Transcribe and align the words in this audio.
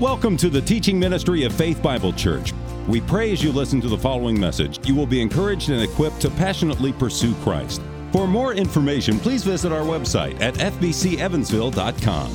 Welcome 0.00 0.38
to 0.38 0.48
the 0.48 0.62
teaching 0.62 0.98
ministry 0.98 1.44
of 1.44 1.52
Faith 1.52 1.82
Bible 1.82 2.14
Church. 2.14 2.54
We 2.88 3.02
pray 3.02 3.32
as 3.32 3.44
you 3.44 3.52
listen 3.52 3.82
to 3.82 3.88
the 3.88 3.98
following 3.98 4.40
message, 4.40 4.80
you 4.88 4.94
will 4.94 5.04
be 5.04 5.20
encouraged 5.20 5.68
and 5.68 5.82
equipped 5.82 6.22
to 6.22 6.30
passionately 6.30 6.90
pursue 6.94 7.34
Christ. 7.42 7.82
For 8.10 8.26
more 8.26 8.54
information, 8.54 9.18
please 9.18 9.44
visit 9.44 9.72
our 9.72 9.82
website 9.82 10.40
at 10.40 10.54
fbcevansville.com. 10.54 12.34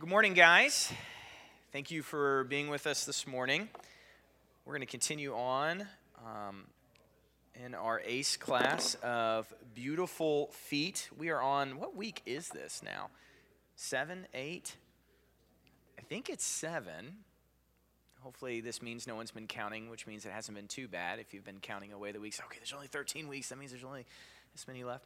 Good 0.00 0.08
morning, 0.08 0.34
guys. 0.34 0.92
Thank 1.70 1.92
you 1.92 2.02
for 2.02 2.42
being 2.42 2.68
with 2.68 2.88
us 2.88 3.04
this 3.04 3.24
morning. 3.24 3.68
We're 4.64 4.72
going 4.72 4.80
to 4.80 4.86
continue 4.86 5.36
on 5.36 5.86
um, 6.26 6.64
in 7.64 7.76
our 7.76 8.02
ACE 8.04 8.36
class 8.36 8.96
of 9.04 9.54
beautiful 9.72 10.48
feet. 10.48 11.10
We 11.16 11.28
are 11.28 11.40
on, 11.40 11.78
what 11.78 11.94
week 11.94 12.22
is 12.26 12.48
this 12.48 12.82
now? 12.84 13.10
Seven, 13.76 14.26
eight? 14.34 14.74
I 16.08 16.14
think 16.14 16.30
it's 16.30 16.46
seven. 16.46 17.18
Hopefully, 18.20 18.62
this 18.62 18.80
means 18.80 19.06
no 19.06 19.14
one's 19.14 19.30
been 19.30 19.46
counting, 19.46 19.90
which 19.90 20.06
means 20.06 20.24
it 20.24 20.32
hasn't 20.32 20.56
been 20.56 20.66
too 20.66 20.88
bad. 20.88 21.18
If 21.18 21.34
you've 21.34 21.44
been 21.44 21.60
counting 21.60 21.92
away 21.92 22.12
the 22.12 22.20
weeks, 22.20 22.40
okay, 22.46 22.56
there's 22.58 22.72
only 22.72 22.86
13 22.86 23.28
weeks. 23.28 23.50
That 23.50 23.58
means 23.58 23.72
there's 23.72 23.84
only 23.84 24.06
this 24.54 24.66
many 24.66 24.84
left. 24.84 25.04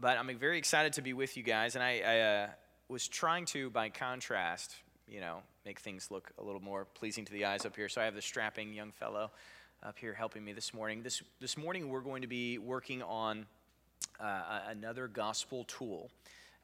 But 0.00 0.16
I'm 0.16 0.34
very 0.38 0.56
excited 0.56 0.94
to 0.94 1.02
be 1.02 1.12
with 1.12 1.36
you 1.36 1.42
guys. 1.42 1.74
And 1.74 1.84
I, 1.84 2.00
I 2.00 2.20
uh, 2.20 2.46
was 2.88 3.06
trying 3.06 3.44
to, 3.46 3.68
by 3.68 3.90
contrast, 3.90 4.74
you 5.06 5.20
know, 5.20 5.42
make 5.66 5.80
things 5.80 6.10
look 6.10 6.30
a 6.38 6.42
little 6.42 6.62
more 6.62 6.86
pleasing 6.86 7.26
to 7.26 7.32
the 7.34 7.44
eyes 7.44 7.66
up 7.66 7.76
here. 7.76 7.90
So 7.90 8.00
I 8.00 8.06
have 8.06 8.14
the 8.14 8.22
strapping 8.22 8.72
young 8.72 8.92
fellow 8.92 9.32
up 9.82 9.98
here 9.98 10.14
helping 10.14 10.42
me 10.42 10.54
this 10.54 10.72
morning. 10.72 11.02
This, 11.02 11.22
this 11.42 11.58
morning, 11.58 11.90
we're 11.90 12.00
going 12.00 12.22
to 12.22 12.28
be 12.28 12.56
working 12.56 13.02
on 13.02 13.44
uh, 14.18 14.60
another 14.68 15.06
gospel 15.06 15.64
tool. 15.64 16.10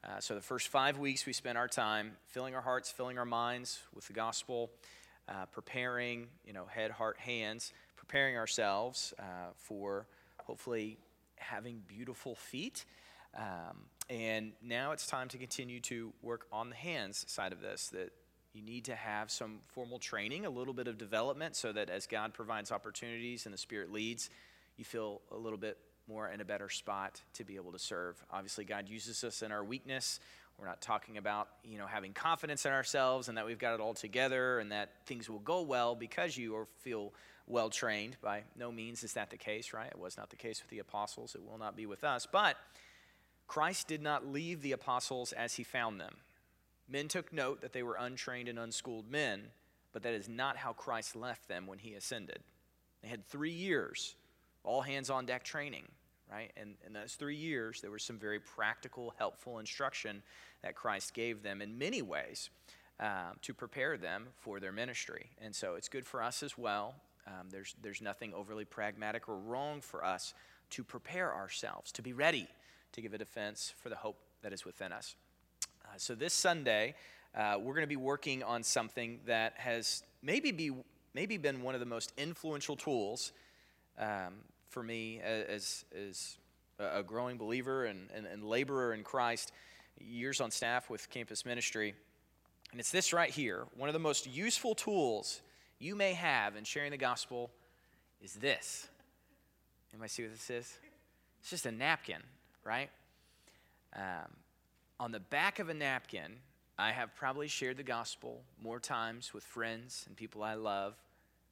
Uh, 0.03 0.19
so, 0.19 0.35
the 0.35 0.41
first 0.41 0.67
five 0.67 0.99
weeks, 0.99 1.25
we 1.25 1.33
spent 1.33 1.57
our 1.57 1.67
time 1.67 2.11
filling 2.27 2.55
our 2.55 2.61
hearts, 2.61 2.91
filling 2.91 3.17
our 3.17 3.25
minds 3.25 3.79
with 3.93 4.05
the 4.07 4.13
gospel, 4.13 4.69
uh, 5.27 5.45
preparing, 5.51 6.27
you 6.45 6.53
know, 6.53 6.65
head, 6.65 6.91
heart, 6.91 7.17
hands, 7.17 7.73
preparing 7.95 8.37
ourselves 8.37 9.13
uh, 9.19 9.51
for 9.55 10.07
hopefully 10.43 10.97
having 11.37 11.81
beautiful 11.87 12.35
feet. 12.35 12.85
Um, 13.35 13.85
and 14.09 14.53
now 14.61 14.91
it's 14.91 15.07
time 15.07 15.27
to 15.29 15.37
continue 15.37 15.79
to 15.81 16.13
work 16.21 16.47
on 16.51 16.69
the 16.69 16.75
hands 16.75 17.25
side 17.27 17.51
of 17.51 17.59
this, 17.59 17.89
that 17.89 18.11
you 18.53 18.61
need 18.61 18.85
to 18.85 18.95
have 18.95 19.29
some 19.29 19.59
formal 19.67 19.99
training, 19.99 20.45
a 20.45 20.49
little 20.49 20.73
bit 20.73 20.87
of 20.87 20.97
development, 20.97 21.55
so 21.55 21.71
that 21.73 21.89
as 21.89 22.07
God 22.07 22.33
provides 22.33 22.71
opportunities 22.71 23.45
and 23.45 23.53
the 23.53 23.57
Spirit 23.57 23.91
leads, 23.91 24.29
you 24.77 24.85
feel 24.85 25.21
a 25.31 25.37
little 25.37 25.59
bit 25.59 25.77
more 26.07 26.29
in 26.29 26.41
a 26.41 26.45
better 26.45 26.69
spot 26.69 27.21
to 27.33 27.43
be 27.43 27.55
able 27.55 27.71
to 27.71 27.79
serve. 27.79 28.23
Obviously, 28.31 28.65
God 28.65 28.87
uses 28.87 29.23
us 29.23 29.41
in 29.41 29.51
our 29.51 29.63
weakness. 29.63 30.19
We're 30.59 30.67
not 30.67 30.81
talking 30.81 31.17
about, 31.17 31.49
you 31.63 31.77
know, 31.77 31.85
having 31.85 32.13
confidence 32.13 32.65
in 32.65 32.71
ourselves 32.71 33.27
and 33.27 33.37
that 33.37 33.45
we've 33.45 33.59
got 33.59 33.75
it 33.75 33.79
all 33.79 33.93
together 33.93 34.59
and 34.59 34.71
that 34.71 34.89
things 35.05 35.29
will 35.29 35.39
go 35.39 35.61
well 35.61 35.93
because 35.95 36.35
you 36.35 36.67
feel 36.79 37.13
well 37.45 37.69
trained. 37.69 38.17
By 38.21 38.43
no 38.57 38.71
means 38.71 39.03
is 39.03 39.13
that 39.13 39.29
the 39.29 39.37
case, 39.37 39.71
right? 39.71 39.87
It 39.87 39.99
was 39.99 40.17
not 40.17 40.29
the 40.29 40.35
case 40.35 40.61
with 40.61 40.69
the 40.69 40.79
apostles. 40.79 41.35
It 41.35 41.43
will 41.45 41.59
not 41.59 41.75
be 41.75 41.85
with 41.85 42.03
us. 42.03 42.27
But 42.31 42.57
Christ 43.47 43.87
did 43.87 44.01
not 44.01 44.27
leave 44.27 44.61
the 44.61 44.71
apostles 44.71 45.31
as 45.31 45.53
he 45.55 45.63
found 45.63 46.01
them. 46.01 46.15
Men 46.89 47.07
took 47.07 47.31
note 47.31 47.61
that 47.61 47.73
they 47.73 47.83
were 47.83 47.97
untrained 47.99 48.49
and 48.49 48.57
unschooled 48.57 49.11
men, 49.11 49.49
but 49.93 50.03
that 50.03 50.13
is 50.13 50.29
not 50.29 50.57
how 50.57 50.73
Christ 50.73 51.15
left 51.15 51.47
them 51.47 51.67
when 51.67 51.79
he 51.79 51.93
ascended. 51.93 52.39
They 53.01 53.09
had 53.09 53.27
three 53.27 53.51
years, 53.51 54.15
all 54.63 54.81
hands 54.81 55.09
on 55.09 55.25
deck 55.25 55.43
training, 55.43 55.85
right? 56.31 56.51
And 56.57 56.75
in 56.85 56.93
those 56.93 57.13
three 57.15 57.35
years, 57.35 57.81
there 57.81 57.91
was 57.91 58.03
some 58.03 58.17
very 58.17 58.39
practical, 58.39 59.13
helpful 59.17 59.59
instruction 59.59 60.21
that 60.61 60.75
Christ 60.75 61.13
gave 61.13 61.43
them 61.43 61.61
in 61.61 61.77
many 61.77 62.01
ways 62.01 62.49
uh, 62.99 63.31
to 63.41 63.53
prepare 63.53 63.97
them 63.97 64.27
for 64.35 64.59
their 64.59 64.71
ministry. 64.71 65.29
And 65.41 65.55
so 65.55 65.75
it's 65.75 65.89
good 65.89 66.05
for 66.05 66.21
us 66.21 66.43
as 66.43 66.57
well. 66.57 66.95
Um, 67.27 67.49
there's, 67.49 67.75
there's 67.81 68.01
nothing 68.01 68.33
overly 68.33 68.65
pragmatic 68.65 69.29
or 69.29 69.37
wrong 69.37 69.81
for 69.81 70.03
us 70.03 70.33
to 70.71 70.83
prepare 70.83 71.33
ourselves, 71.33 71.91
to 71.93 72.01
be 72.01 72.13
ready 72.13 72.47
to 72.93 73.01
give 73.01 73.13
a 73.13 73.17
defense 73.17 73.73
for 73.77 73.89
the 73.89 73.95
hope 73.95 74.17
that 74.41 74.53
is 74.53 74.65
within 74.65 74.91
us. 74.91 75.15
Uh, 75.85 75.89
so 75.97 76.15
this 76.15 76.33
Sunday, 76.33 76.95
uh, 77.35 77.57
we're 77.59 77.73
going 77.73 77.83
to 77.83 77.87
be 77.87 77.95
working 77.95 78.43
on 78.43 78.63
something 78.63 79.19
that 79.25 79.53
has 79.57 80.03
maybe 80.21 80.51
be 80.51 80.71
maybe 81.13 81.37
been 81.37 81.61
one 81.61 81.73
of 81.73 81.79
the 81.79 81.85
most 81.85 82.13
influential 82.17 82.75
tools 82.75 83.31
um, 83.97 84.35
for 84.69 84.83
me 84.83 85.19
as 85.21 85.85
as 85.95 86.37
a 86.79 87.03
growing 87.03 87.37
believer 87.37 87.85
and, 87.85 88.09
and, 88.13 88.25
and 88.25 88.43
laborer 88.43 88.93
in 88.93 89.03
Christ. 89.03 89.51
Years 89.99 90.41
on 90.41 90.51
staff 90.51 90.89
with 90.89 91.09
campus 91.09 91.43
ministry, 91.43 91.95
and 92.71 92.79
it's 92.79 92.91
this 92.91 93.13
right 93.13 93.31
here. 93.31 93.65
One 93.75 93.89
of 93.89 93.93
the 93.93 93.99
most 93.99 94.27
useful 94.27 94.75
tools 94.75 95.41
you 95.79 95.95
may 95.95 96.13
have 96.13 96.55
in 96.55 96.63
sharing 96.63 96.91
the 96.91 96.97
gospel 96.97 97.49
is 98.21 98.33
this. 98.33 98.87
Anybody 99.91 100.09
see 100.09 100.23
what 100.23 100.33
this 100.33 100.49
is? 100.49 100.77
It's 101.39 101.49
just 101.49 101.65
a 101.65 101.71
napkin, 101.71 102.21
right? 102.63 102.89
Um, 103.95 104.35
on 104.99 105.11
the 105.11 105.19
back 105.19 105.57
of 105.59 105.69
a 105.69 105.73
napkin, 105.73 106.37
I 106.77 106.91
have 106.91 107.15
probably 107.15 107.47
shared 107.47 107.77
the 107.77 107.83
gospel 107.83 108.41
more 108.61 108.79
times 108.79 109.33
with 109.33 109.43
friends 109.43 110.03
and 110.07 110.15
people 110.15 110.43
I 110.43 110.53
love 110.53 110.93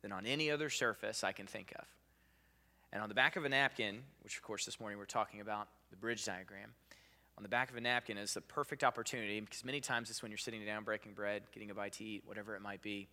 than 0.04 0.12
on 0.12 0.28
any 0.28 0.52
other 0.52 0.70
surface 0.70 1.24
I 1.24 1.32
can 1.32 1.48
think 1.48 1.74
of. 1.80 1.86
And 2.96 3.04
on 3.04 3.10
the 3.10 3.16
back 3.16 3.36
of 3.36 3.44
a 3.44 3.50
napkin, 3.50 4.04
which 4.24 4.38
of 4.38 4.42
course 4.42 4.64
this 4.64 4.80
morning 4.80 4.98
we're 4.98 5.04
talking 5.04 5.42
about 5.42 5.68
the 5.90 5.98
bridge 5.98 6.24
diagram, 6.24 6.70
on 7.36 7.44
the 7.44 7.50
back 7.50 7.70
of 7.70 7.76
a 7.76 7.82
napkin 7.82 8.18
is 8.18 8.34
the 8.34 8.40
perfect 8.40 8.86
opportunity 8.86 9.38
because 9.42 9.66
many 9.66 9.82
times 9.82 10.10
it's 10.10 10.22
when 10.22 10.32
you're 10.32 10.38
sitting 10.38 10.64
down 10.64 10.86
breaking 10.86 11.12
bread, 11.12 11.44
getting 11.52 11.72
a 11.72 11.74
bite 11.74 11.92
to 11.92 12.06
eat, 12.06 12.24
whatever 12.26 12.56
it 12.56 12.62
might 12.62 12.82
be, 12.82 13.10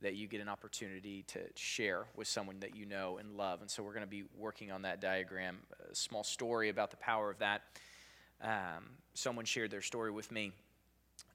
that 0.00 0.14
you 0.14 0.28
get 0.28 0.40
an 0.40 0.48
opportunity 0.48 1.24
to 1.26 1.40
share 1.56 2.04
with 2.14 2.28
someone 2.28 2.60
that 2.60 2.76
you 2.76 2.86
know 2.86 3.18
and 3.18 3.36
love. 3.36 3.62
And 3.62 3.68
so 3.68 3.82
we're 3.82 3.94
going 3.94 4.04
to 4.04 4.08
be 4.08 4.22
working 4.38 4.70
on 4.70 4.82
that 4.82 5.00
diagram, 5.00 5.58
a 5.90 5.92
small 5.92 6.22
story 6.22 6.68
about 6.68 6.92
the 6.92 6.96
power 6.96 7.28
of 7.28 7.40
that 7.40 7.62
um, 8.42 8.90
someone 9.14 9.44
shared 9.44 9.70
their 9.70 9.82
story 9.82 10.10
with 10.10 10.30
me. 10.30 10.52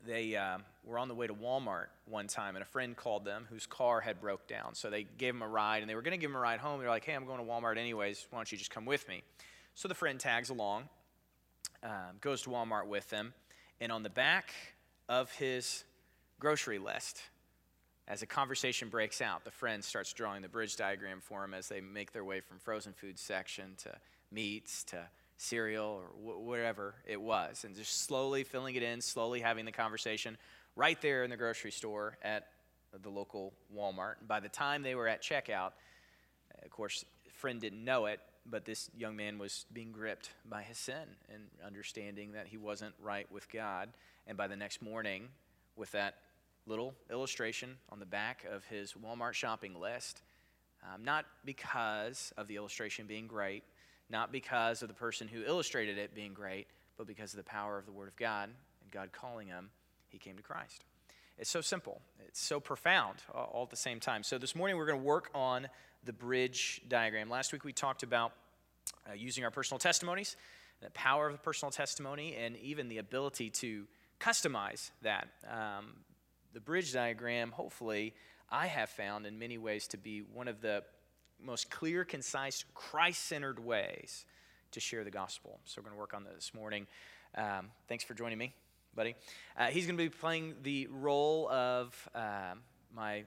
They 0.05 0.35
uh, 0.35 0.57
were 0.83 0.97
on 0.97 1.07
the 1.07 1.15
way 1.15 1.27
to 1.27 1.33
Walmart 1.33 1.87
one 2.05 2.27
time, 2.27 2.55
and 2.55 2.63
a 2.63 2.67
friend 2.67 2.95
called 2.95 3.23
them 3.23 3.45
whose 3.49 3.65
car 3.65 4.01
had 4.01 4.19
broke 4.19 4.47
down. 4.47 4.73
So 4.73 4.89
they 4.89 5.03
gave 5.03 5.35
him 5.35 5.41
a 5.41 5.47
ride, 5.47 5.81
and 5.81 5.89
they 5.89 5.95
were 5.95 6.01
going 6.01 6.17
to 6.17 6.17
give 6.17 6.31
him 6.31 6.35
a 6.35 6.39
ride 6.39 6.59
home. 6.59 6.79
They're 6.79 6.89
like, 6.89 7.05
"Hey, 7.05 7.13
I'm 7.13 7.25
going 7.25 7.39
to 7.39 7.45
Walmart 7.45 7.77
anyways. 7.77 8.27
Why 8.29 8.39
don't 8.39 8.51
you 8.51 8.57
just 8.57 8.71
come 8.71 8.85
with 8.85 9.07
me?" 9.07 9.23
So 9.75 9.87
the 9.87 9.95
friend 9.95 10.19
tags 10.19 10.49
along, 10.49 10.89
um, 11.83 12.17
goes 12.19 12.41
to 12.43 12.49
Walmart 12.49 12.87
with 12.87 13.09
them, 13.09 13.33
and 13.79 13.91
on 13.91 14.03
the 14.03 14.09
back 14.09 14.53
of 15.07 15.31
his 15.31 15.83
grocery 16.39 16.79
list, 16.79 17.21
as 18.07 18.21
a 18.21 18.25
conversation 18.25 18.89
breaks 18.89 19.21
out, 19.21 19.45
the 19.45 19.51
friend 19.51 19.83
starts 19.83 20.11
drawing 20.11 20.41
the 20.41 20.49
bridge 20.49 20.75
diagram 20.75 21.21
for 21.21 21.43
him 21.43 21.53
as 21.53 21.69
they 21.69 21.79
make 21.79 22.11
their 22.11 22.25
way 22.25 22.41
from 22.41 22.57
frozen 22.59 22.93
food 22.93 23.17
section 23.17 23.75
to 23.77 23.91
meats 24.31 24.83
to 24.85 25.07
cereal 25.41 25.85
or 25.85 26.03
wh- 26.03 26.45
whatever 26.45 26.93
it 27.05 27.19
was, 27.19 27.63
and 27.63 27.75
just 27.75 28.05
slowly 28.05 28.43
filling 28.43 28.75
it 28.75 28.83
in, 28.83 29.01
slowly 29.01 29.41
having 29.41 29.65
the 29.65 29.71
conversation 29.71 30.37
right 30.75 31.01
there 31.01 31.23
in 31.23 31.29
the 31.29 31.37
grocery 31.37 31.71
store 31.71 32.17
at 32.21 32.47
the 33.01 33.09
local 33.09 33.53
Walmart. 33.75 34.19
And 34.19 34.27
by 34.27 34.39
the 34.39 34.49
time 34.49 34.83
they 34.83 34.95
were 34.95 35.07
at 35.07 35.23
checkout, 35.23 35.71
of 36.63 36.69
course, 36.69 37.03
friend 37.31 37.59
didn't 37.59 37.83
know 37.83 38.05
it, 38.05 38.19
but 38.45 38.65
this 38.65 38.89
young 38.95 39.15
man 39.15 39.39
was 39.39 39.65
being 39.73 39.91
gripped 39.91 40.29
by 40.47 40.61
his 40.61 40.77
sin 40.77 41.15
and 41.33 41.43
understanding 41.65 42.33
that 42.33 42.47
he 42.47 42.57
wasn't 42.57 42.93
right 43.01 43.29
with 43.31 43.49
God. 43.51 43.89
And 44.27 44.37
by 44.37 44.47
the 44.47 44.55
next 44.55 44.81
morning, 44.81 45.29
with 45.75 45.91
that 45.93 46.15
little 46.67 46.93
illustration 47.09 47.77
on 47.89 47.99
the 47.99 48.05
back 48.05 48.45
of 48.51 48.63
his 48.65 48.93
Walmart 48.93 49.33
shopping 49.33 49.79
list, 49.79 50.21
um, 50.83 51.03
not 51.03 51.25
because 51.45 52.31
of 52.37 52.47
the 52.47 52.55
illustration 52.57 53.07
being 53.07 53.27
great, 53.27 53.63
not 54.11 54.31
because 54.31 54.81
of 54.81 54.87
the 54.87 54.93
person 54.93 55.27
who 55.27 55.43
illustrated 55.43 55.97
it 55.97 56.13
being 56.13 56.33
great, 56.33 56.67
but 56.97 57.07
because 57.07 57.33
of 57.33 57.37
the 57.37 57.43
power 57.43 57.77
of 57.77 57.85
the 57.85 57.91
Word 57.91 58.07
of 58.09 58.15
God 58.15 58.49
and 58.81 58.91
God 58.91 59.11
calling 59.11 59.47
him, 59.47 59.69
he 60.09 60.17
came 60.17 60.35
to 60.37 60.43
Christ. 60.43 60.83
It's 61.37 61.49
so 61.49 61.61
simple, 61.61 62.01
it's 62.27 62.39
so 62.39 62.59
profound 62.59 63.17
all 63.33 63.63
at 63.63 63.69
the 63.69 63.75
same 63.75 63.99
time. 63.99 64.21
So, 64.21 64.37
this 64.37 64.55
morning 64.55 64.77
we're 64.77 64.85
going 64.85 64.99
to 64.99 65.05
work 65.05 65.29
on 65.33 65.67
the 66.03 66.13
bridge 66.13 66.81
diagram. 66.87 67.29
Last 67.29 67.53
week 67.53 67.63
we 67.63 67.73
talked 67.73 68.03
about 68.03 68.33
uh, 69.09 69.13
using 69.13 69.43
our 69.43 69.51
personal 69.51 69.79
testimonies, 69.79 70.35
the 70.81 70.91
power 70.91 71.27
of 71.27 71.33
the 71.33 71.39
personal 71.39 71.71
testimony, 71.71 72.35
and 72.35 72.57
even 72.57 72.89
the 72.89 72.97
ability 72.97 73.49
to 73.49 73.87
customize 74.19 74.91
that. 75.01 75.29
Um, 75.49 75.93
the 76.53 76.59
bridge 76.59 76.91
diagram, 76.91 77.51
hopefully, 77.51 78.13
I 78.49 78.67
have 78.67 78.89
found 78.89 79.25
in 79.25 79.39
many 79.39 79.57
ways 79.57 79.87
to 79.89 79.97
be 79.97 80.19
one 80.19 80.47
of 80.47 80.61
the 80.61 80.83
most 81.43 81.69
clear, 81.69 82.03
concise, 82.03 82.65
Christ 82.73 83.25
centered 83.25 83.63
ways 83.63 84.25
to 84.71 84.79
share 84.79 85.03
the 85.03 85.11
gospel. 85.11 85.59
So 85.65 85.81
we're 85.81 85.89
going 85.89 85.95
to 85.95 85.99
work 85.99 86.13
on 86.13 86.23
that 86.23 86.35
this 86.35 86.53
morning. 86.53 86.87
Um, 87.35 87.69
thanks 87.87 88.03
for 88.03 88.13
joining 88.13 88.37
me, 88.37 88.53
buddy. 88.95 89.15
Uh, 89.57 89.67
he's 89.67 89.85
going 89.85 89.97
to 89.97 90.03
be 90.03 90.09
playing 90.09 90.55
the 90.63 90.87
role 90.91 91.49
of 91.49 92.09
um, 92.15 92.61
my, 92.95 93.23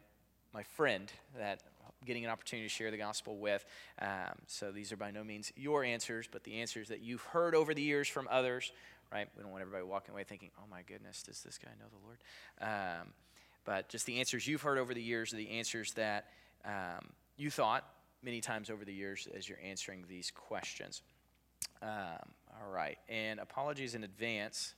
my 0.52 0.62
friend 0.62 1.10
that 1.38 1.62
getting 2.04 2.24
an 2.24 2.30
opportunity 2.30 2.68
to 2.68 2.72
share 2.72 2.90
the 2.90 2.98
gospel 2.98 3.36
with. 3.36 3.64
Um, 4.00 4.38
so 4.46 4.70
these 4.70 4.92
are 4.92 4.96
by 4.96 5.10
no 5.10 5.24
means 5.24 5.52
your 5.56 5.84
answers, 5.84 6.28
but 6.30 6.44
the 6.44 6.60
answers 6.60 6.88
that 6.88 7.00
you've 7.00 7.22
heard 7.22 7.54
over 7.54 7.74
the 7.74 7.82
years 7.82 8.08
from 8.08 8.28
others, 8.30 8.72
right? 9.10 9.28
We 9.36 9.42
don't 9.42 9.52
want 9.52 9.62
everybody 9.62 9.84
walking 9.84 10.12
away 10.12 10.24
thinking, 10.24 10.50
oh 10.58 10.66
my 10.70 10.82
goodness, 10.82 11.22
does 11.22 11.42
this 11.42 11.58
guy 11.58 11.70
know 11.80 11.86
the 11.88 12.04
Lord? 12.04 12.18
Um, 12.60 13.12
but 13.64 13.88
just 13.88 14.06
the 14.06 14.18
answers 14.18 14.46
you've 14.46 14.62
heard 14.62 14.78
over 14.78 14.92
the 14.92 15.02
years 15.02 15.32
are 15.32 15.36
the 15.36 15.50
answers 15.50 15.92
that 15.92 16.26
um, 16.64 17.10
you 17.36 17.50
thought 17.50 17.84
many 18.24 18.40
times 18.40 18.70
over 18.70 18.84
the 18.84 18.92
years 18.92 19.28
as 19.36 19.48
you're 19.48 19.60
answering 19.62 20.04
these 20.08 20.30
questions. 20.30 21.02
Um, 21.82 22.32
all 22.60 22.70
right, 22.70 22.98
and 23.08 23.40
apologies 23.40 23.94
in 23.94 24.04
advance. 24.04 24.74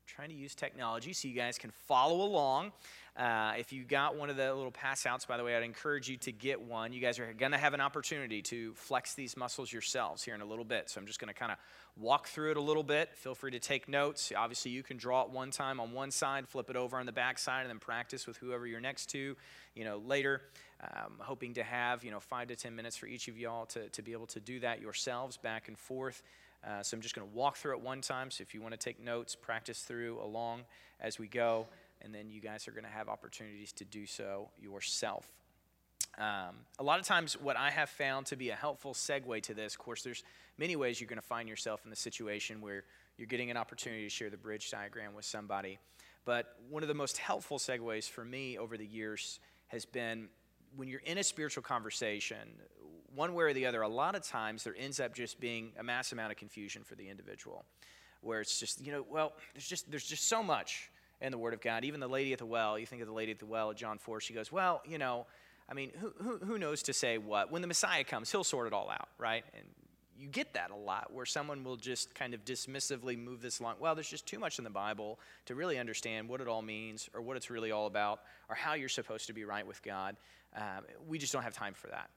I'm 0.00 0.14
trying 0.14 0.28
to 0.30 0.34
use 0.34 0.54
technology 0.54 1.12
so 1.12 1.28
you 1.28 1.34
guys 1.34 1.58
can 1.58 1.70
follow 1.70 2.22
along. 2.22 2.72
Uh, 3.16 3.54
if 3.56 3.72
you 3.72 3.82
got 3.82 4.14
one 4.14 4.28
of 4.28 4.36
the 4.36 4.54
little 4.54 4.70
pass 4.70 5.06
outs, 5.06 5.24
by 5.24 5.38
the 5.38 5.44
way, 5.44 5.56
I'd 5.56 5.62
encourage 5.62 6.06
you 6.06 6.18
to 6.18 6.32
get 6.32 6.60
one. 6.60 6.92
You 6.92 7.00
guys 7.00 7.18
are 7.18 7.32
going 7.32 7.52
to 7.52 7.58
have 7.58 7.72
an 7.72 7.80
opportunity 7.80 8.42
to 8.42 8.74
flex 8.74 9.14
these 9.14 9.38
muscles 9.38 9.72
yourselves 9.72 10.22
here 10.22 10.34
in 10.34 10.42
a 10.42 10.44
little 10.44 10.66
bit. 10.66 10.90
So 10.90 11.00
I'm 11.00 11.06
just 11.06 11.18
going 11.18 11.32
to 11.32 11.38
kind 11.38 11.50
of 11.50 11.56
walk 11.96 12.28
through 12.28 12.50
it 12.50 12.56
a 12.58 12.60
little 12.60 12.82
bit. 12.82 13.16
Feel 13.16 13.34
free 13.34 13.52
to 13.52 13.58
take 13.58 13.88
notes. 13.88 14.32
Obviously, 14.36 14.70
you 14.70 14.82
can 14.82 14.98
draw 14.98 15.22
it 15.22 15.30
one 15.30 15.50
time 15.50 15.80
on 15.80 15.92
one 15.92 16.10
side, 16.10 16.46
flip 16.46 16.68
it 16.68 16.76
over 16.76 16.98
on 16.98 17.06
the 17.06 17.12
back 17.12 17.38
side, 17.38 17.62
and 17.62 17.70
then 17.70 17.78
practice 17.78 18.26
with 18.26 18.36
whoever 18.36 18.66
you're 18.66 18.80
next 18.80 19.06
to, 19.10 19.34
you 19.74 19.84
know, 19.84 19.96
later. 20.04 20.42
Um, 20.82 21.14
hoping 21.18 21.54
to 21.54 21.62
have, 21.62 22.04
you 22.04 22.10
know, 22.10 22.20
five 22.20 22.48
to 22.48 22.56
10 22.56 22.76
minutes 22.76 22.98
for 22.98 23.06
each 23.06 23.28
of 23.28 23.38
y'all 23.38 23.64
to, 23.66 23.88
to 23.88 24.02
be 24.02 24.12
able 24.12 24.26
to 24.26 24.40
do 24.40 24.60
that 24.60 24.82
yourselves 24.82 25.38
back 25.38 25.68
and 25.68 25.78
forth. 25.78 26.22
Uh, 26.66 26.82
so 26.82 26.94
I'm 26.94 27.00
just 27.00 27.14
going 27.14 27.26
to 27.26 27.34
walk 27.34 27.56
through 27.56 27.76
it 27.76 27.80
one 27.80 28.02
time. 28.02 28.30
So 28.30 28.42
if 28.42 28.52
you 28.52 28.60
want 28.60 28.72
to 28.72 28.78
take 28.78 29.02
notes, 29.02 29.34
practice 29.34 29.80
through 29.80 30.20
along 30.22 30.64
as 31.00 31.18
we 31.18 31.28
go 31.28 31.66
and 32.02 32.14
then 32.14 32.30
you 32.30 32.40
guys 32.40 32.68
are 32.68 32.72
going 32.72 32.84
to 32.84 32.90
have 32.90 33.08
opportunities 33.08 33.72
to 33.72 33.84
do 33.84 34.06
so 34.06 34.50
yourself. 34.60 35.26
Um, 36.18 36.56
a 36.78 36.82
lot 36.82 36.98
of 36.98 37.06
times, 37.06 37.34
what 37.40 37.56
I 37.56 37.70
have 37.70 37.90
found 37.90 38.26
to 38.26 38.36
be 38.36 38.50
a 38.50 38.54
helpful 38.54 38.94
segue 38.94 39.42
to 39.42 39.54
this, 39.54 39.74
of 39.74 39.78
course, 39.78 40.02
there's 40.02 40.24
many 40.56 40.76
ways 40.76 41.00
you're 41.00 41.08
going 41.08 41.20
to 41.20 41.26
find 41.26 41.48
yourself 41.48 41.82
in 41.84 41.90
the 41.90 41.96
situation 41.96 42.60
where 42.60 42.84
you're 43.18 43.26
getting 43.26 43.50
an 43.50 43.56
opportunity 43.56 44.04
to 44.04 44.10
share 44.10 44.30
the 44.30 44.36
bridge 44.36 44.70
diagram 44.70 45.14
with 45.14 45.24
somebody. 45.24 45.78
But 46.24 46.56
one 46.70 46.82
of 46.82 46.88
the 46.88 46.94
most 46.94 47.18
helpful 47.18 47.58
segues 47.58 48.08
for 48.08 48.24
me 48.24 48.58
over 48.58 48.76
the 48.76 48.86
years 48.86 49.40
has 49.68 49.84
been 49.84 50.28
when 50.74 50.88
you're 50.88 51.00
in 51.00 51.18
a 51.18 51.24
spiritual 51.24 51.62
conversation, 51.62 52.38
one 53.14 53.34
way 53.34 53.44
or 53.44 53.52
the 53.52 53.66
other, 53.66 53.82
a 53.82 53.88
lot 53.88 54.14
of 54.14 54.22
times 54.22 54.64
there 54.64 54.74
ends 54.78 55.00
up 55.00 55.14
just 55.14 55.40
being 55.40 55.72
a 55.78 55.82
mass 55.82 56.12
amount 56.12 56.32
of 56.32 56.36
confusion 56.36 56.82
for 56.82 56.94
the 56.94 57.08
individual, 57.08 57.64
where 58.20 58.40
it's 58.40 58.58
just, 58.58 58.84
you 58.84 58.92
know, 58.92 59.04
well, 59.08 59.32
there's 59.54 59.66
just, 59.66 59.90
there's 59.90 60.06
just 60.06 60.28
so 60.28 60.42
much 60.42 60.90
in 61.20 61.32
the 61.32 61.38
Word 61.38 61.54
of 61.54 61.60
God. 61.60 61.84
Even 61.84 62.00
the 62.00 62.08
lady 62.08 62.32
at 62.32 62.38
the 62.38 62.46
well, 62.46 62.78
you 62.78 62.86
think 62.86 63.02
of 63.02 63.08
the 63.08 63.14
lady 63.14 63.32
at 63.32 63.38
the 63.38 63.46
well 63.46 63.70
at 63.70 63.76
John 63.76 63.98
4, 63.98 64.20
she 64.20 64.34
goes, 64.34 64.52
Well, 64.52 64.82
you 64.86 64.98
know, 64.98 65.26
I 65.68 65.74
mean, 65.74 65.92
who, 65.98 66.12
who, 66.22 66.38
who 66.38 66.58
knows 66.58 66.82
to 66.84 66.92
say 66.92 67.18
what? 67.18 67.50
When 67.50 67.62
the 67.62 67.68
Messiah 67.68 68.04
comes, 68.04 68.30
he'll 68.30 68.44
sort 68.44 68.66
it 68.66 68.72
all 68.72 68.90
out, 68.90 69.08
right? 69.18 69.44
And 69.54 69.64
you 70.18 70.28
get 70.28 70.54
that 70.54 70.70
a 70.70 70.76
lot 70.76 71.12
where 71.12 71.26
someone 71.26 71.64
will 71.64 71.76
just 71.76 72.14
kind 72.14 72.34
of 72.34 72.44
dismissively 72.44 73.18
move 73.18 73.42
this 73.42 73.60
along. 73.60 73.76
Well, 73.80 73.94
there's 73.94 74.08
just 74.08 74.26
too 74.26 74.38
much 74.38 74.58
in 74.58 74.64
the 74.64 74.70
Bible 74.70 75.18
to 75.46 75.54
really 75.54 75.78
understand 75.78 76.28
what 76.28 76.40
it 76.40 76.48
all 76.48 76.62
means 76.62 77.10
or 77.14 77.20
what 77.20 77.36
it's 77.36 77.50
really 77.50 77.70
all 77.70 77.86
about 77.86 78.20
or 78.48 78.54
how 78.54 78.74
you're 78.74 78.88
supposed 78.88 79.26
to 79.26 79.32
be 79.32 79.44
right 79.44 79.66
with 79.66 79.82
God. 79.82 80.16
Um, 80.54 80.84
we 81.06 81.18
just 81.18 81.32
don't 81.32 81.42
have 81.42 81.52
time 81.52 81.74
for 81.74 81.88
that. 81.88 82.10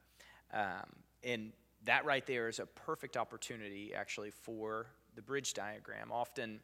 Um, 0.54 0.90
and 1.24 1.52
that 1.86 2.06
right 2.06 2.26
there 2.26 2.48
is 2.48 2.60
a 2.60 2.66
perfect 2.66 3.18
opportunity, 3.18 3.94
actually, 3.94 4.32
for 4.32 4.88
the 5.16 5.22
bridge 5.22 5.54
diagram. 5.54 6.12
Often, 6.12 6.62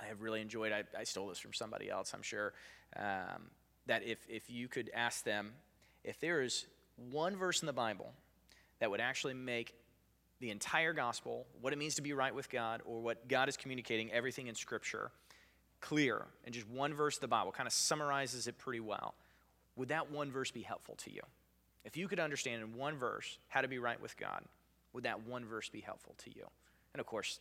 I 0.00 0.06
have 0.06 0.20
really 0.20 0.40
enjoyed, 0.40 0.72
I, 0.72 0.84
I 0.98 1.04
stole 1.04 1.28
this 1.28 1.38
from 1.38 1.52
somebody 1.52 1.90
else, 1.90 2.12
I'm 2.14 2.22
sure, 2.22 2.52
um, 2.96 3.50
that 3.86 4.02
if, 4.04 4.18
if 4.28 4.50
you 4.50 4.68
could 4.68 4.90
ask 4.94 5.24
them 5.24 5.52
if 6.04 6.20
there 6.20 6.42
is 6.42 6.66
one 7.10 7.36
verse 7.36 7.62
in 7.62 7.66
the 7.66 7.72
Bible 7.72 8.12
that 8.80 8.90
would 8.90 9.00
actually 9.00 9.34
make 9.34 9.74
the 10.40 10.50
entire 10.50 10.92
gospel, 10.92 11.46
what 11.60 11.72
it 11.72 11.78
means 11.78 11.94
to 11.94 12.02
be 12.02 12.12
right 12.12 12.34
with 12.34 12.50
God, 12.50 12.82
or 12.84 13.00
what 13.00 13.26
God 13.26 13.48
is 13.48 13.56
communicating, 13.56 14.12
everything 14.12 14.48
in 14.48 14.54
Scripture, 14.54 15.10
clear, 15.80 16.26
and 16.44 16.54
just 16.54 16.68
one 16.68 16.92
verse 16.92 17.16
of 17.16 17.22
the 17.22 17.28
Bible 17.28 17.52
kind 17.52 17.66
of 17.66 17.72
summarizes 17.72 18.46
it 18.46 18.58
pretty 18.58 18.80
well, 18.80 19.14
would 19.76 19.88
that 19.88 20.10
one 20.10 20.30
verse 20.30 20.50
be 20.50 20.62
helpful 20.62 20.94
to 20.96 21.12
you? 21.12 21.22
If 21.84 21.96
you 21.96 22.08
could 22.08 22.20
understand 22.20 22.62
in 22.62 22.74
one 22.74 22.96
verse 22.96 23.38
how 23.48 23.60
to 23.60 23.68
be 23.68 23.78
right 23.78 24.00
with 24.00 24.16
God, 24.16 24.42
would 24.92 25.04
that 25.04 25.26
one 25.26 25.44
verse 25.44 25.68
be 25.68 25.80
helpful 25.80 26.14
to 26.24 26.30
you? 26.34 26.46
And 26.92 27.00
of 27.00 27.06
course, 27.06 27.40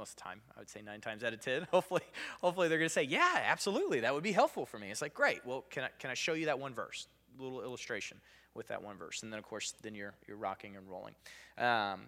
most 0.00 0.12
of 0.12 0.16
the 0.16 0.22
time. 0.22 0.40
I 0.56 0.60
would 0.60 0.70
say 0.70 0.80
nine 0.82 1.00
times 1.00 1.22
out 1.22 1.34
of 1.34 1.40
ten. 1.40 1.66
Hopefully, 1.70 2.00
hopefully 2.40 2.68
they're 2.68 2.78
going 2.78 2.88
to 2.88 2.92
say, 2.92 3.02
"Yeah, 3.02 3.42
absolutely, 3.44 4.00
that 4.00 4.14
would 4.14 4.22
be 4.22 4.32
helpful 4.32 4.64
for 4.64 4.78
me." 4.78 4.90
It's 4.90 5.02
like, 5.02 5.14
great. 5.14 5.44
Well, 5.44 5.64
can 5.70 5.84
I 5.84 5.88
can 5.98 6.10
I 6.10 6.14
show 6.14 6.32
you 6.32 6.46
that 6.46 6.58
one 6.58 6.74
verse, 6.74 7.06
little 7.38 7.62
illustration 7.62 8.18
with 8.54 8.68
that 8.68 8.82
one 8.82 8.96
verse, 8.96 9.22
and 9.22 9.30
then 9.30 9.38
of 9.38 9.44
course, 9.44 9.74
then 9.82 9.94
you're 9.94 10.14
you're 10.26 10.38
rocking 10.38 10.74
and 10.76 10.88
rolling, 10.88 11.14
um, 11.58 12.00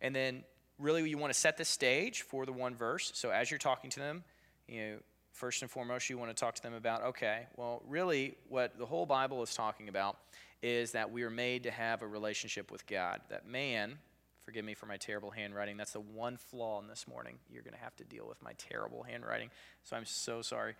and 0.00 0.16
then 0.16 0.42
really 0.78 1.08
you 1.08 1.18
want 1.18 1.32
to 1.32 1.38
set 1.38 1.58
the 1.58 1.64
stage 1.64 2.22
for 2.22 2.46
the 2.46 2.52
one 2.52 2.74
verse. 2.74 3.12
So 3.14 3.30
as 3.30 3.50
you're 3.50 3.58
talking 3.58 3.90
to 3.90 4.00
them, 4.00 4.24
you 4.66 4.80
know. 4.80 4.96
First 5.32 5.62
and 5.62 5.70
foremost, 5.70 6.08
you 6.08 6.16
want 6.16 6.30
to 6.30 6.40
talk 6.40 6.54
to 6.54 6.62
them 6.62 6.74
about, 6.74 7.02
okay, 7.02 7.48
well, 7.56 7.82
really, 7.88 8.36
what 8.48 8.78
the 8.78 8.86
whole 8.86 9.04
Bible 9.04 9.42
is 9.42 9.52
talking 9.52 9.88
about 9.88 10.16
is 10.62 10.92
that 10.92 11.10
we 11.10 11.24
are 11.24 11.30
made 11.30 11.64
to 11.64 11.72
have 11.72 12.02
a 12.02 12.06
relationship 12.06 12.70
with 12.70 12.86
God. 12.86 13.20
That 13.30 13.44
man, 13.44 13.98
Forgive 14.44 14.64
me 14.64 14.74
for 14.74 14.84
my 14.84 14.98
terrible 14.98 15.30
handwriting. 15.30 15.78
That's 15.78 15.92
the 15.92 16.00
one 16.00 16.36
flaw 16.36 16.78
in 16.80 16.86
this 16.86 17.08
morning. 17.08 17.38
You're 17.50 17.62
going 17.62 17.74
to 17.74 17.80
have 17.80 17.96
to 17.96 18.04
deal 18.04 18.26
with 18.28 18.42
my 18.42 18.52
terrible 18.58 19.02
handwriting. 19.02 19.50
So 19.84 19.96
I'm 19.96 20.04
so 20.04 20.42
sorry. 20.42 20.74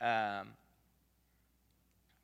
Um, 0.00 0.50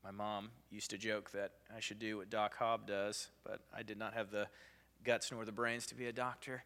my 0.04 0.12
mom 0.12 0.50
used 0.70 0.90
to 0.90 0.98
joke 0.98 1.32
that 1.32 1.50
I 1.74 1.80
should 1.80 1.98
do 1.98 2.18
what 2.18 2.30
Doc 2.30 2.56
Hobb 2.56 2.86
does, 2.86 3.28
but 3.42 3.60
I 3.76 3.82
did 3.82 3.98
not 3.98 4.14
have 4.14 4.30
the 4.30 4.46
guts 5.02 5.32
nor 5.32 5.44
the 5.44 5.52
brains 5.52 5.86
to 5.86 5.96
be 5.96 6.06
a 6.06 6.12
doctor. 6.12 6.62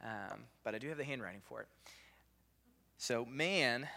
Um, 0.00 0.44
but 0.62 0.76
I 0.76 0.78
do 0.78 0.88
have 0.88 0.98
the 0.98 1.04
handwriting 1.04 1.40
for 1.42 1.60
it. 1.60 1.68
So, 2.98 3.24
man 3.24 3.88